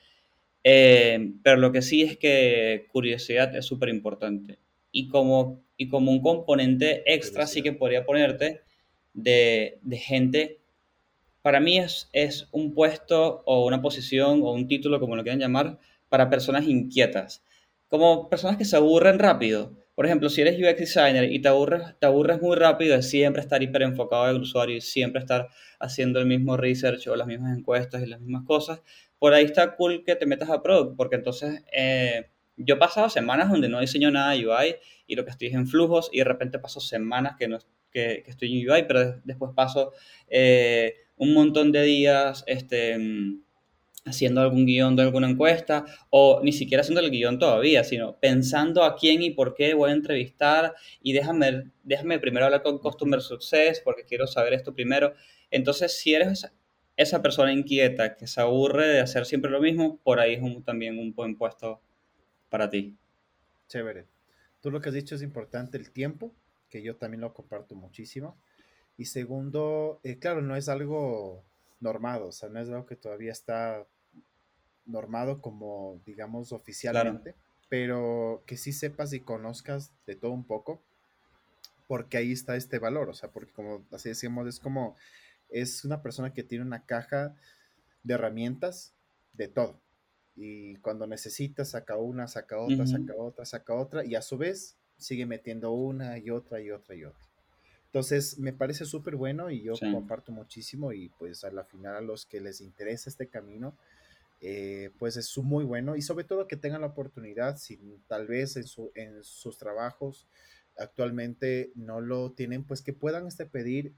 Eh, 0.64 1.33
pero 1.42 1.59
lo 1.59 1.72
que 1.72 1.83
sí 1.83 2.02
es 2.02 2.16
que 2.18 2.87
curiosidad 2.92 3.54
es 3.57 3.64
súper 3.66 3.90
importante. 3.90 4.59
Y 4.94 5.09
como, 5.09 5.61
y 5.76 5.88
como 5.88 6.12
un 6.12 6.22
componente 6.22 7.02
extra 7.12 7.48
sí 7.48 7.62
que 7.62 7.72
podría 7.72 8.07
ponerte 8.07 8.61
de, 9.12 9.80
de 9.83 9.96
gente, 9.98 10.61
para 11.42 11.59
mí 11.59 11.78
es, 11.78 12.09
es 12.12 12.48
un 12.52 12.72
puesto 12.74 13.42
o 13.44 13.66
una 13.66 13.83
posición 13.83 14.40
o 14.42 14.52
un 14.52 14.68
título, 14.68 15.00
como 15.00 15.16
lo 15.16 15.24
quieran 15.24 15.40
llamar, 15.40 15.78
para 16.09 16.30
personas 16.30 16.68
inquietas. 16.68 17.44
Como 17.88 18.30
personas 18.30 18.57
que 18.57 18.64
se 18.64 18.76
aburren 18.76 19.18
rápido. 19.18 19.76
Por 19.96 20.07
ejemplo, 20.07 20.28
si 20.28 20.42
eres 20.42 20.59
UX 20.59 20.78
designer 20.78 21.30
y 21.33 21.42
te 21.42 21.48
aburres, 21.48 21.83
te 21.98 22.07
aburres 22.07 22.40
muy 22.40 22.57
rápido 22.57 22.94
de 22.94 23.02
siempre 23.02 23.42
estar 23.42 23.62
hiper 23.62 23.83
enfocado 23.83 24.28
en 24.28 24.37
el 24.37 24.42
usuario 24.42 24.76
y 24.76 24.80
siempre 24.80 25.20
estar 25.20 25.48
haciendo 25.80 26.20
el 26.20 26.26
mismo 26.26 26.57
research 26.57 27.09
o 27.09 27.16
las 27.16 27.26
mismas 27.26 27.59
encuestas 27.59 28.02
y 28.02 28.07
las 28.07 28.20
mismas 28.20 28.44
cosas, 28.44 28.80
por 29.18 29.35
ahí 29.35 29.44
está 29.44 29.74
cool 29.76 30.04
que 30.04 30.16
te 30.16 30.26
metas 30.26 30.50
a 30.50 30.62
product, 30.62 30.96
porque 30.96 31.16
entonces 31.16 31.64
eh, 31.72 32.30
yo 32.57 32.75
he 32.75 32.79
pasado 32.79 33.09
semanas 33.09 33.51
donde 33.51 33.69
no 33.69 33.81
diseño 33.81 34.11
nada 34.11 34.33
de 34.33 34.47
UI 34.47 34.77
y 35.07 35.17
lo 35.17 35.25
que 35.25 35.31
estoy 35.31 35.49
es 35.49 35.55
en 35.55 35.67
flujos 35.67 36.09
y 36.12 36.19
de 36.19 36.25
repente 36.25 36.59
paso 36.59 36.81
semanas 36.81 37.37
que, 37.38 37.49
no, 37.49 37.59
que, 37.90 38.25
estoy 38.27 38.61
en 38.61 38.71
UI, 38.71 38.85
pero 38.85 39.21
después 39.25 39.53
paso 39.55 39.93
eh, 40.29 40.95
un 41.17 41.35
montón 41.35 41.73
de 41.73 41.83
días 41.83 42.45
este, 42.47 42.99
haciendo 44.05 44.40
algún 44.40 44.67
guion 44.67 44.97
de 44.97 45.03
alguna 45.03 45.29
encuesta 45.29 45.85
o 46.11 46.40
ni 46.43 46.53
siquiera 46.53 46.83
haciendo 46.83 47.01
el 47.01 47.11
guion 47.11 47.38
todavía, 47.38 47.85
sino 47.85 48.19
pensando 48.19 48.85
a 48.85 48.97
quién 48.97 49.23
y 49.23 49.31
por 49.31 49.55
qué 49.55 49.75
voy 49.75 49.90
a 49.90 49.95
entrevistar 49.95 50.75
y 51.03 51.12
déjame, 51.12 51.71
déjame 51.83 52.19
primero 52.19 52.47
hablar 52.47 52.62
con 52.62 52.79
Customer 52.79 53.21
Success 53.21 53.81
porque 53.83 54.05
quiero 54.05 54.27
saber 54.27 54.53
esto 54.53 54.75
primero. 54.75 55.14
Entonces, 55.51 55.97
si 55.97 56.14
eres 56.14 56.51
esa, 56.97 57.23
persona 57.23 57.53
inquieta 57.53 58.17
que 58.17 58.27
se 58.27 58.40
aburre 58.40 58.87
de 58.88 59.01
hacer 59.01 59.25
siempre 59.27 59.51
lo 59.51 59.61
mismo, 59.61 59.99
por 60.03 60.21
ahí 60.21 60.35
es 60.35 60.64
también 60.64 60.99
un 60.99 61.14
buen 61.14 61.37
puesto 61.37 61.81
para 62.55 62.71
ti. 62.71 62.97
Chévere. 63.67 64.07
Tú 64.61 64.71
lo 64.71 64.81
que 64.81 64.90
has 64.90 64.95
dicho 64.95 65.17
es 65.17 65.23
importante, 65.23 65.77
el 65.77 65.90
tiempo, 65.90 66.33
que 66.71 66.83
yo 66.83 66.95
también 66.95 67.21
lo 67.21 67.35
comparto 67.35 67.75
muchísimo. 67.75 68.37
Y 68.97 69.07
segundo, 69.07 69.99
eh, 70.05 70.21
claro, 70.21 70.40
no 70.40 70.55
es 70.55 70.69
algo 70.69 71.43
normado, 71.81 72.29
o 72.29 72.33
sea, 72.33 72.49
no 72.51 72.61
es 72.61 72.69
algo 72.69 72.87
que 72.87 72.95
todavía 72.95 73.33
está 73.33 73.85
normado 74.87 75.40
como, 75.40 76.01
digamos, 76.07 76.53
oficialmente, 76.53 77.35
pero 77.69 78.45
que 78.47 78.57
sí 78.57 78.73
sepas 78.73 79.12
y 79.14 79.19
conozcas 79.19 79.90
de 80.07 80.14
todo 80.14 80.31
un 80.31 80.45
poco, 80.45 80.81
porque 81.88 82.19
ahí 82.19 82.31
está 82.31 82.55
este 82.55 82.79
valor, 82.79 83.09
o 83.09 83.14
sea, 83.14 83.33
porque 83.33 83.51
como 83.51 83.85
así 83.90 84.11
decíamos, 84.11 84.47
es 84.47 84.61
como, 84.61 84.95
es 85.49 85.85
una 85.85 86.03
persona 86.03 86.33
que 86.33 86.45
tiene 86.45 86.64
una 86.64 86.87
caja 86.87 87.35
de 88.05 88.14
herramientas 88.14 88.95
de 89.33 89.49
todo. 89.49 89.81
Y 90.37 90.77
cuando 90.77 91.07
necesita, 91.07 91.64
saca 91.64 91.97
una, 91.97 92.27
saca 92.27 92.59
otra, 92.59 92.87
saca 92.87 93.14
otra, 93.16 93.44
saca 93.44 93.75
otra, 93.75 94.05
y 94.05 94.14
a 94.14 94.23
su 94.23 94.37
vez 94.37 94.77
sigue 94.97 95.27
metiendo 95.27 95.73
una 95.73 96.18
y 96.18 96.31
otra 96.31 96.61
y 96.61 96.70
otra 96.70 96.94
y 96.94 97.05
otra. 97.05 97.25
Entonces, 97.87 98.38
me 98.38 98.53
parece 98.53 98.87
súper 98.87 99.14
bueno 99.14 99.51
y 99.51 99.62
yo 99.62 99.75
comparto 99.79 100.33
muchísimo 100.33 100.92
y 100.92 101.11
pues 101.11 101.44
a 101.44 101.53
la 101.53 101.64
final 101.64 101.94
a 101.94 102.01
los 102.01 102.27
que 102.27 102.40
les 102.40 102.61
interesa 102.61 103.09
este 103.09 103.29
camino, 103.29 103.77
eh, 104.40 104.90
pues 104.99 105.16
es 105.16 105.38
muy 105.38 105.64
bueno 105.64 105.94
y 105.94 106.03
sobre 106.03 106.25
todo 106.25 106.49
que 106.49 106.57
tengan 106.57 106.81
la 106.81 106.88
oportunidad, 106.88 107.57
si 107.57 107.79
tal 108.09 108.27
vez 108.27 108.57
en, 108.57 108.64
su, 108.64 108.90
en 108.97 109.23
sus 109.23 109.59
trabajos 109.59 110.27
actualmente 110.77 111.70
no 111.77 112.01
lo 112.01 112.33
tienen, 112.33 112.64
pues 112.64 112.83
que 112.83 112.92
puedan 112.92 113.29
este, 113.29 113.47
pedir 113.47 113.94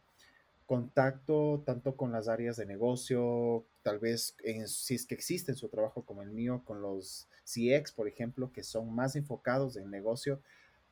contacto 0.67 1.63
tanto 1.65 1.97
con 1.97 2.13
las 2.13 2.29
áreas 2.29 2.57
de 2.57 2.67
negocio, 2.67 3.65
tal 3.83 3.99
vez 3.99 4.37
si 4.67 4.95
es 4.95 5.07
que 5.07 5.15
existe 5.15 5.53
en 5.53 5.57
su 5.57 5.69
trabajo 5.69 6.05
como 6.05 6.23
el 6.23 6.31
mío, 6.31 6.63
con 6.65 6.83
los 6.83 7.29
CX, 7.45 7.93
por 7.93 8.09
ejemplo, 8.09 8.53
que 8.53 8.65
son 8.65 8.95
más 8.95 9.17
enfocados 9.17 9.77
en 9.77 9.91
negocio, 9.91 10.43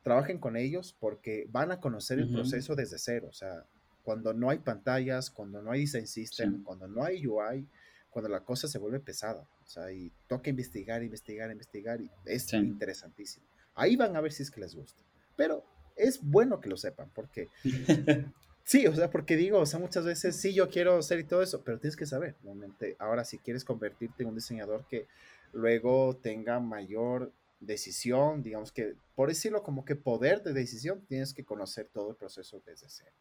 trabajen 0.01 0.39
con 0.39 0.55
ellos 0.55 0.95
porque 0.99 1.47
van 1.49 1.71
a 1.71 1.79
conocer 1.79 2.19
el 2.19 2.31
proceso 2.31 2.75
desde 2.75 2.97
cero. 2.97 3.27
O 3.29 3.33
sea, 3.33 3.65
cuando 4.03 4.33
no 4.33 4.49
hay 4.49 4.59
pantallas, 4.59 5.29
cuando 5.29 5.61
no 5.61 5.71
hay 5.71 5.81
design 5.81 6.07
system, 6.07 6.63
cuando 6.63 6.87
no 6.87 7.03
hay 7.03 7.25
UI, 7.27 7.67
cuando 8.09 8.29
la 8.29 8.45
cosa 8.45 8.67
se 8.67 8.79
vuelve 8.79 8.99
pesada. 8.99 9.45
O 9.61 9.67
sea, 9.67 9.91
y 9.91 10.11
toca 10.27 10.49
investigar, 10.49 11.03
investigar, 11.03 11.51
investigar, 11.51 11.99
y 11.99 12.09
es 12.23 12.53
interesantísimo. 12.53 13.45
Ahí 13.73 13.97
van 13.97 14.15
a 14.15 14.21
ver 14.21 14.31
si 14.31 14.43
es 14.43 14.51
que 14.51 14.61
les 14.61 14.75
gusta. 14.75 15.01
Pero 15.35 15.65
es 15.97 16.21
bueno 16.23 16.61
que 16.61 16.69
lo 16.69 16.77
sepan, 16.77 17.09
porque 17.13 17.49
sí, 18.65 18.85
o 18.87 18.93
sea, 18.93 19.09
porque 19.09 19.37
digo, 19.37 19.59
o 19.59 19.65
sea, 19.65 19.79
muchas 19.79 20.03
veces 20.03 20.35
sí, 20.35 20.53
yo 20.53 20.69
quiero 20.69 20.97
hacer 20.97 21.19
y 21.19 21.23
todo 21.23 21.41
eso, 21.41 21.63
pero 21.63 21.79
tienes 21.79 21.95
que 21.95 22.05
saber, 22.05 22.35
realmente, 22.43 22.97
ahora 22.99 23.23
si 23.23 23.37
quieres 23.37 23.63
convertirte 23.63 24.23
en 24.23 24.29
un 24.29 24.35
diseñador 24.35 24.85
que 24.87 25.07
luego 25.53 26.17
tenga 26.17 26.59
mayor 26.59 27.31
decisión, 27.59 28.43
digamos 28.43 28.71
que, 28.71 28.95
por 29.15 29.29
decirlo 29.29 29.63
como 29.63 29.85
que 29.85 29.95
poder 29.95 30.43
de 30.43 30.53
decisión, 30.53 31.05
tienes 31.05 31.33
que 31.33 31.45
conocer 31.45 31.87
todo 31.93 32.09
el 32.09 32.15
proceso 32.15 32.61
desde 32.65 32.87
cero. 32.89 33.11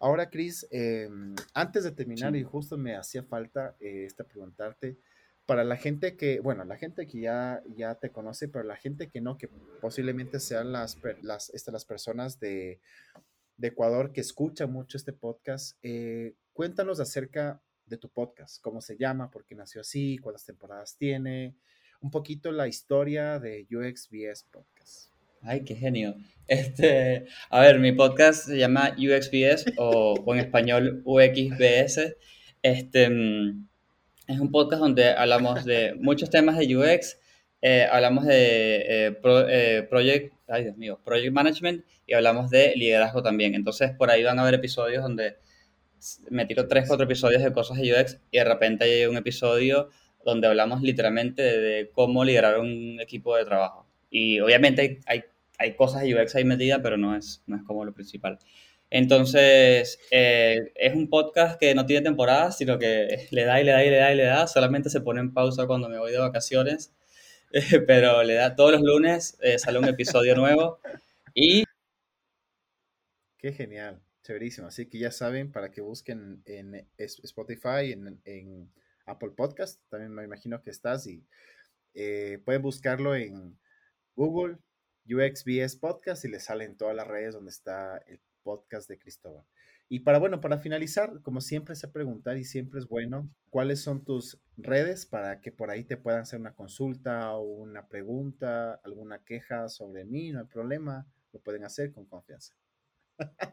Ahora, 0.00 0.30
Cris, 0.30 0.66
em, 0.70 1.34
antes 1.54 1.82
de 1.84 1.90
terminar, 1.90 2.34
y 2.36 2.44
justo 2.44 2.78
me 2.78 2.96
hacía 2.96 3.24
falta 3.24 3.76
eh, 3.80 4.04
esta 4.06 4.24
preguntarte, 4.24 4.96
para 5.44 5.64
la 5.64 5.76
gente 5.76 6.16
que, 6.16 6.40
bueno, 6.40 6.64
la 6.64 6.76
gente 6.76 7.06
que 7.06 7.20
ya, 7.20 7.62
ya 7.74 7.94
te 7.96 8.10
conoce, 8.10 8.48
pero 8.48 8.64
la 8.64 8.76
gente 8.76 9.08
que 9.08 9.20
no, 9.20 9.38
que 9.38 9.48
posiblemente 9.80 10.40
sean 10.40 10.72
las, 10.72 10.98
las, 11.22 11.50
este, 11.50 11.72
las 11.72 11.86
personas 11.86 12.38
de, 12.38 12.80
de, 13.58 13.68
Ecuador 13.68 14.12
que 14.12 14.20
escuchan 14.20 14.72
mucho 14.72 14.96
este 14.96 15.12
podcast, 15.12 15.76
eh, 15.82 16.34
cuéntanos 16.52 17.00
acerca 17.00 17.60
de 17.86 17.98
tu 17.98 18.08
podcast, 18.08 18.62
cómo 18.62 18.80
se 18.80 18.96
llama, 18.96 19.30
por 19.30 19.44
qué 19.44 19.54
nació 19.54 19.80
así, 19.80 20.18
cuántas 20.18 20.44
temporadas 20.46 20.96
tiene, 20.96 21.56
un 22.00 22.10
poquito 22.10 22.52
la 22.52 22.68
historia 22.68 23.38
de 23.38 23.66
UXBS 23.70 24.44
Podcast. 24.50 25.10
Ay, 25.42 25.64
qué 25.64 25.74
genio. 25.74 26.14
Este, 26.46 27.26
a 27.50 27.60
ver, 27.60 27.78
mi 27.78 27.92
podcast 27.92 28.46
se 28.46 28.58
llama 28.58 28.96
UXBS 28.96 29.74
o, 29.76 30.14
o 30.14 30.34
en 30.34 30.40
español 30.40 31.02
UXBS. 31.04 32.16
Este, 32.62 33.10
mm, 33.10 33.68
es 34.28 34.40
un 34.40 34.50
podcast 34.50 34.80
donde 34.80 35.10
hablamos 35.10 35.64
de 35.64 35.94
muchos 35.94 36.28
temas 36.28 36.58
de 36.58 36.76
UX, 36.76 37.18
eh, 37.62 37.88
hablamos 37.90 38.26
de 38.26 39.06
eh, 39.06 39.18
eh, 39.24 39.86
project, 39.88 40.34
ay 40.48 40.64
Dios 40.64 40.76
mío, 40.76 41.00
project 41.04 41.32
management 41.32 41.84
y 42.06 42.14
hablamos 42.14 42.50
de 42.50 42.74
liderazgo 42.76 43.22
también. 43.22 43.54
Entonces 43.54 43.92
por 43.92 44.10
ahí 44.10 44.22
van 44.22 44.38
a 44.38 44.42
haber 44.42 44.54
episodios 44.54 45.02
donde 45.02 45.36
me 46.30 46.46
tiro 46.46 46.68
tres, 46.68 46.84
cuatro 46.86 47.04
episodios 47.04 47.42
de 47.42 47.52
cosas 47.52 47.78
de 47.78 47.92
UX 47.92 48.20
y 48.30 48.38
de 48.38 48.44
repente 48.44 48.84
hay 48.84 49.06
un 49.06 49.16
episodio 49.16 49.90
donde 50.24 50.46
hablamos 50.46 50.82
literalmente 50.82 51.42
de, 51.42 51.90
cómo 51.92 52.24
liderar 52.24 52.58
un 52.58 52.98
equipo 53.00 53.36
de 53.36 53.44
trabajo. 53.44 53.86
Y 54.10 54.40
obviamente 54.40 55.00
hay, 55.06 55.24
hay, 55.58 55.74
cosas 55.74 56.02
de 56.02 56.14
UX 56.14 56.34
ahí 56.34 56.44
metidas, 56.44 56.80
pero 56.82 56.96
no 56.96 57.16
es, 57.16 57.42
no 57.46 57.56
es 57.56 57.62
como 57.62 57.84
lo 57.84 57.92
principal. 57.94 58.38
Entonces, 58.90 59.98
eh, 60.10 60.72
es 60.74 60.94
un 60.94 61.08
podcast 61.08 61.60
que 61.60 61.74
no 61.74 61.84
tiene 61.84 62.02
temporada, 62.02 62.52
sino 62.52 62.78
que 62.78 63.28
le 63.30 63.44
da 63.44 63.60
y 63.60 63.64
le 63.64 63.72
da 63.72 63.84
y 63.84 63.90
le 63.90 63.96
da 63.96 64.12
y 64.12 64.16
le 64.16 64.24
da. 64.24 64.46
Solamente 64.46 64.88
se 64.90 65.00
pone 65.00 65.20
en 65.20 65.34
pausa 65.34 65.66
cuando 65.66 65.88
me 65.88 65.98
voy 65.98 66.12
de 66.12 66.18
vacaciones, 66.18 66.94
pero 67.86 68.22
le 68.22 68.34
da 68.34 68.54
todos 68.54 68.72
los 68.72 68.82
lunes, 68.82 69.38
eh, 69.40 69.58
sale 69.58 69.78
un 69.78 69.86
episodio 69.86 70.34
nuevo. 70.34 70.80
Y. 71.34 71.64
Qué 73.38 73.52
genial, 73.52 74.02
chéverísimo. 74.22 74.66
Así 74.66 74.86
que 74.86 74.98
ya 74.98 75.10
saben, 75.10 75.52
para 75.52 75.70
que 75.70 75.80
busquen 75.80 76.42
en 76.44 76.86
Spotify, 76.98 77.92
en, 77.92 78.70
Apple 79.06 79.30
Podcast, 79.30 79.80
también 79.88 80.12
me 80.12 80.22
imagino 80.22 80.60
que 80.62 80.68
estás 80.68 81.06
y 81.06 81.24
eh, 81.94 82.42
pueden 82.44 82.60
buscarlo 82.60 83.14
en 83.16 83.58
Google, 84.14 84.58
UXBS 85.06 85.76
Podcast 85.76 86.26
y 86.26 86.28
les 86.28 86.44
salen 86.44 86.76
todas 86.76 86.94
las 86.94 87.06
redes 87.06 87.32
donde 87.32 87.50
está 87.50 87.96
el 88.06 88.20
podcast 88.42 88.86
de 88.86 88.98
Cristóbal. 88.98 89.46
Y 89.90 90.00
para, 90.00 90.18
bueno, 90.18 90.40
para 90.40 90.58
finalizar, 90.58 91.22
como 91.22 91.40
siempre 91.40 91.74
sé 91.74 91.88
preguntar 91.88 92.36
y 92.36 92.44
siempre 92.44 92.78
es 92.78 92.86
bueno, 92.86 93.30
¿cuáles 93.48 93.80
son 93.80 94.04
tus 94.04 94.38
redes 94.58 95.06
para 95.06 95.40
que 95.40 95.50
por 95.50 95.70
ahí 95.70 95.84
te 95.84 95.96
puedan 95.96 96.20
hacer 96.20 96.38
una 96.38 96.54
consulta 96.54 97.32
o 97.32 97.42
una 97.42 97.88
pregunta, 97.88 98.74
alguna 98.84 99.24
queja 99.24 99.68
sobre 99.70 100.04
mí? 100.04 100.30
No 100.30 100.40
hay 100.40 100.46
problema, 100.46 101.06
lo 101.32 101.40
pueden 101.40 101.64
hacer 101.64 101.92
con 101.92 102.04
confianza. 102.04 102.54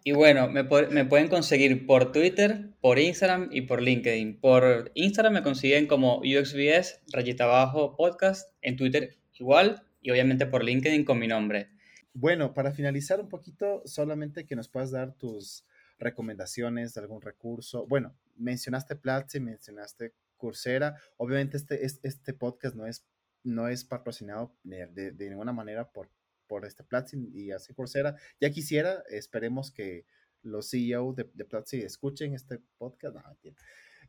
Y 0.03 0.11
bueno, 0.11 0.47
me, 0.47 0.63
me, 0.63 1.05
pueden 1.05 1.27
conseguir 1.27 1.87
por 1.87 2.11
Twitter, 2.11 2.69
por 2.81 2.99
Instagram 2.99 3.49
y 3.51 3.61
por 3.61 3.81
LinkedIn. 3.81 4.39
Por 4.39 4.91
Instagram 4.93 5.33
me 5.33 5.43
consiguen 5.43 5.87
como 5.87 6.19
UXBS, 6.19 7.01
rayita 7.11 7.45
abajo, 7.45 7.95
podcast. 7.95 8.51
En 8.61 8.75
Twitter 8.75 9.17
igual. 9.39 9.83
Y 10.01 10.11
obviamente 10.11 10.45
por 10.45 10.63
LinkedIn 10.63 11.03
con 11.03 11.17
mi 11.17 11.27
nombre. 11.27 11.71
Bueno, 12.13 12.53
para 12.53 12.71
finalizar 12.71 13.19
un 13.19 13.27
poquito, 13.27 13.81
solamente 13.85 14.45
que 14.45 14.55
nos 14.55 14.69
puedas 14.69 14.91
dar 14.91 15.13
tus 15.13 15.65
recomendaciones 15.99 16.93
de 16.93 17.01
algún 17.01 17.21
recurso. 17.21 17.85
Bueno, 17.87 18.15
mencionaste 18.35 18.95
Platzi, 18.95 19.39
mencionaste 19.39 20.13
Coursera. 20.37 20.95
Obviamente 21.17 21.57
este, 21.57 21.85
este 21.85 22.33
podcast 22.33 22.75
no 22.75 22.85
es, 22.85 23.05
no 23.43 23.67
es 23.67 23.83
patrocinado 23.83 24.55
de, 24.63 25.13
ninguna 25.29 25.53
manera 25.53 25.89
por, 25.91 26.09
por 26.47 26.65
este 26.65 26.83
Platzi 26.83 27.17
y 27.33 27.51
así 27.51 27.73
Coursera. 27.73 28.15
Ya 28.39 28.49
quisiera, 28.49 29.03
esperemos 29.09 29.71
que 29.71 30.05
los 30.41 30.69
CEO 30.69 31.13
de, 31.13 31.29
de 31.33 31.45
Platzi 31.45 31.81
escuchen 31.81 32.33
este 32.33 32.59
podcast. 32.77 33.17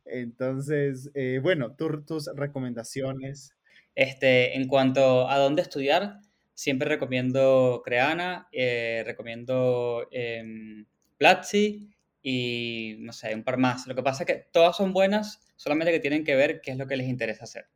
Entonces, 0.05 1.11
eh, 1.13 1.39
bueno, 1.41 1.75
tus 1.75 2.29
recomendaciones. 2.35 3.53
Este, 3.95 4.55
en 4.55 4.67
cuanto 4.67 5.27
a 5.27 5.39
dónde 5.39 5.63
estudiar, 5.63 6.19
siempre 6.53 6.87
recomiendo 6.87 7.81
Creana, 7.83 8.47
eh, 8.51 9.03
recomiendo 9.07 10.07
eh, 10.11 10.85
Platzi 11.17 11.89
y 12.21 12.95
no 12.99 13.13
sé, 13.13 13.33
un 13.33 13.43
par 13.43 13.57
más. 13.57 13.87
Lo 13.87 13.95
que 13.95 14.03
pasa 14.03 14.23
es 14.23 14.27
que 14.27 14.47
todas 14.51 14.75
son 14.75 14.93
buenas, 14.93 15.39
solamente 15.55 15.91
que 15.91 15.99
tienen 15.99 16.23
que 16.23 16.35
ver 16.35 16.61
qué 16.61 16.71
es 16.71 16.77
lo 16.77 16.87
que 16.87 16.97
les 16.97 17.07
interesa 17.07 17.45
hacer. 17.45 17.67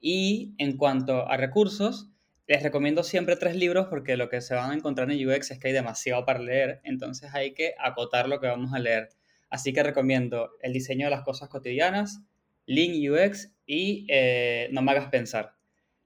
Y 0.00 0.54
en 0.58 0.76
cuanto 0.76 1.28
a 1.28 1.36
recursos, 1.36 2.08
les 2.46 2.62
recomiendo 2.62 3.02
siempre 3.02 3.36
tres 3.36 3.54
libros 3.54 3.86
porque 3.88 4.16
lo 4.16 4.28
que 4.28 4.40
se 4.40 4.54
van 4.54 4.70
a 4.70 4.74
encontrar 4.74 5.10
en 5.10 5.28
UX 5.28 5.50
es 5.50 5.58
que 5.58 5.68
hay 5.68 5.74
demasiado 5.74 6.24
para 6.24 6.40
leer, 6.40 6.80
entonces 6.84 7.32
hay 7.34 7.54
que 7.54 7.74
acotar 7.78 8.28
lo 8.28 8.40
que 8.40 8.48
vamos 8.48 8.72
a 8.72 8.78
leer. 8.78 9.10
Así 9.50 9.72
que 9.72 9.82
recomiendo 9.82 10.50
El 10.60 10.72
diseño 10.72 11.06
de 11.06 11.10
las 11.10 11.22
cosas 11.22 11.48
cotidianas, 11.48 12.22
Lean 12.66 12.92
UX 12.92 13.52
y 13.66 14.06
eh, 14.08 14.68
No 14.72 14.82
me 14.82 14.92
hagas 14.92 15.08
pensar 15.08 15.59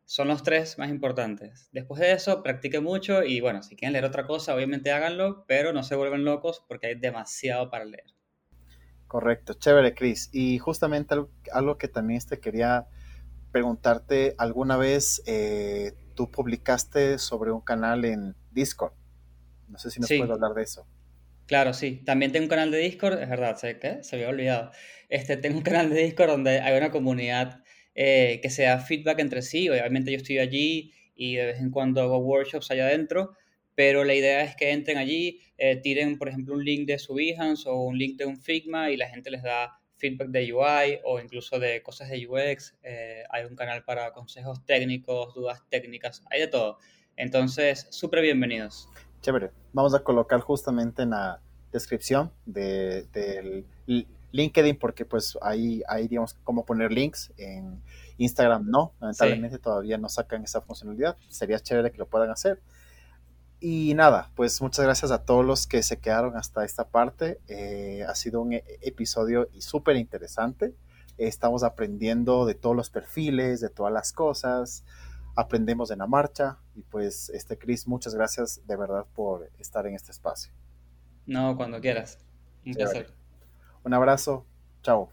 son 0.04 0.28
los 0.28 0.42
tres 0.42 0.78
más 0.78 0.90
importantes. 0.90 1.68
Después 1.72 2.00
de 2.00 2.12
eso, 2.12 2.42
practique 2.42 2.80
mucho 2.80 3.22
y 3.22 3.40
bueno, 3.40 3.62
si 3.62 3.76
quieren 3.76 3.92
leer 3.92 4.04
otra 4.04 4.26
cosa, 4.26 4.54
obviamente 4.54 4.92
háganlo, 4.92 5.44
pero 5.46 5.72
no 5.72 5.82
se 5.82 5.96
vuelven 5.96 6.24
locos 6.24 6.64
porque 6.68 6.88
hay 6.88 6.94
demasiado 6.94 7.70
para 7.70 7.84
leer. 7.84 8.04
Correcto, 9.06 9.54
chévere, 9.54 9.94
Chris. 9.94 10.28
Y 10.32 10.58
justamente 10.58 11.14
algo, 11.52 11.78
que 11.78 11.88
también 11.88 12.20
te 12.28 12.40
quería 12.40 12.86
preguntarte, 13.52 14.34
¿alguna 14.38 14.76
vez 14.76 15.22
eh, 15.26 15.92
tú 16.14 16.30
publicaste 16.30 17.18
sobre 17.18 17.52
un 17.52 17.60
canal 17.60 18.04
en 18.04 18.34
Discord? 18.50 18.92
No 19.68 19.78
sé 19.78 19.90
si 19.90 20.00
nos 20.00 20.08
puedes 20.08 20.30
hablar 20.30 20.54
de 20.54 20.62
eso. 20.62 20.86
Claro, 21.46 21.74
sí. 21.74 22.02
También 22.04 22.32
tengo 22.32 22.44
un 22.44 22.50
canal 22.50 22.70
de 22.70 22.78
Discord, 22.78 23.20
es 23.20 23.28
verdad, 23.28 23.56
¿sé 23.56 23.78
qué? 23.78 24.02
Se 24.02 24.16
había 24.16 24.28
olvidado. 24.28 24.70
Este, 25.08 25.36
tengo 25.36 25.58
un 25.58 25.62
canal 25.62 25.90
de 25.90 26.02
Discord 26.02 26.30
donde 26.30 26.60
hay 26.60 26.76
una 26.76 26.90
comunidad 26.90 27.63
eh, 27.94 28.40
que 28.42 28.50
sea 28.50 28.78
feedback 28.78 29.20
entre 29.20 29.42
sí. 29.42 29.68
Obviamente 29.68 30.10
yo 30.10 30.16
estoy 30.16 30.38
allí 30.38 30.92
y 31.14 31.36
de 31.36 31.46
vez 31.46 31.60
en 31.60 31.70
cuando 31.70 32.02
hago 32.02 32.18
workshops 32.18 32.70
allá 32.70 32.86
adentro, 32.86 33.32
pero 33.74 34.04
la 34.04 34.14
idea 34.14 34.42
es 34.42 34.56
que 34.56 34.72
entren 34.72 34.98
allí, 34.98 35.40
eh, 35.58 35.76
tiren, 35.76 36.18
por 36.18 36.28
ejemplo, 36.28 36.54
un 36.54 36.64
link 36.64 36.86
de 36.86 36.98
su 36.98 37.14
Behance 37.14 37.68
o 37.68 37.82
un 37.82 37.98
link 37.98 38.18
de 38.18 38.26
un 38.26 38.36
Figma 38.36 38.90
y 38.90 38.96
la 38.96 39.08
gente 39.08 39.30
les 39.30 39.42
da 39.42 39.78
feedback 39.96 40.28
de 40.28 40.52
UI 40.52 41.00
o 41.04 41.20
incluso 41.20 41.58
de 41.58 41.82
cosas 41.82 42.08
de 42.10 42.26
UX. 42.26 42.74
Eh, 42.82 43.24
hay 43.30 43.44
un 43.44 43.56
canal 43.56 43.84
para 43.84 44.12
consejos 44.12 44.64
técnicos, 44.66 45.34
dudas 45.34 45.62
técnicas, 45.68 46.22
hay 46.30 46.40
de 46.40 46.48
todo. 46.48 46.78
Entonces, 47.16 47.86
súper 47.90 48.22
bienvenidos. 48.22 48.88
Chévere. 49.20 49.50
Vamos 49.72 49.94
a 49.94 50.00
colocar 50.00 50.40
justamente 50.40 51.02
en 51.02 51.10
la 51.10 51.40
descripción 51.72 52.32
del 52.44 53.10
de, 53.12 53.64
LinkedIn 54.34 54.76
porque 54.76 55.04
pues 55.04 55.38
ahí 55.42 55.82
hay, 55.86 56.08
digamos, 56.08 56.34
cómo 56.42 56.64
poner 56.64 56.92
links. 56.92 57.32
En 57.36 57.80
Instagram 58.18 58.68
no, 58.68 58.92
lamentablemente 59.00 59.58
todavía 59.60 59.96
no 59.96 60.08
sacan 60.08 60.42
esa 60.42 60.60
funcionalidad. 60.60 61.16
Sería 61.28 61.60
chévere 61.60 61.92
que 61.92 61.98
lo 61.98 62.08
puedan 62.08 62.30
hacer. 62.30 62.60
Y 63.60 63.94
nada, 63.94 64.32
pues 64.34 64.60
muchas 64.60 64.84
gracias 64.84 65.12
a 65.12 65.24
todos 65.24 65.44
los 65.44 65.68
que 65.68 65.84
se 65.84 66.00
quedaron 66.00 66.36
hasta 66.36 66.64
esta 66.64 66.88
parte. 66.88 67.40
Eh, 67.46 68.04
ha 68.08 68.14
sido 68.16 68.42
un 68.42 68.54
e-, 68.54 68.64
episodio 68.82 69.48
súper 69.60 69.94
interesante. 69.94 70.74
Estamos 71.16 71.62
aprendiendo 71.62 72.44
de 72.44 72.56
todos 72.56 72.74
los 72.74 72.90
perfiles, 72.90 73.60
de 73.60 73.70
todas 73.70 73.92
las 73.92 74.12
cosas. 74.12 74.84
Aprendemos 75.36 75.92
en 75.92 76.00
la 76.00 76.08
marcha. 76.08 76.58
Y 76.74 76.82
pues, 76.82 77.30
este 77.30 77.56
Chris, 77.56 77.86
muchas 77.86 78.16
gracias 78.16 78.60
de 78.66 78.76
verdad 78.76 79.06
por 79.14 79.48
estar 79.60 79.86
en 79.86 79.94
este 79.94 80.10
espacio. 80.10 80.52
No, 81.24 81.56
cuando 81.56 81.80
quieras. 81.80 82.18
Un 82.66 82.74
placer. 82.74 83.23
Un 83.84 83.92
abrazo. 83.94 84.46
Chao. 84.82 85.10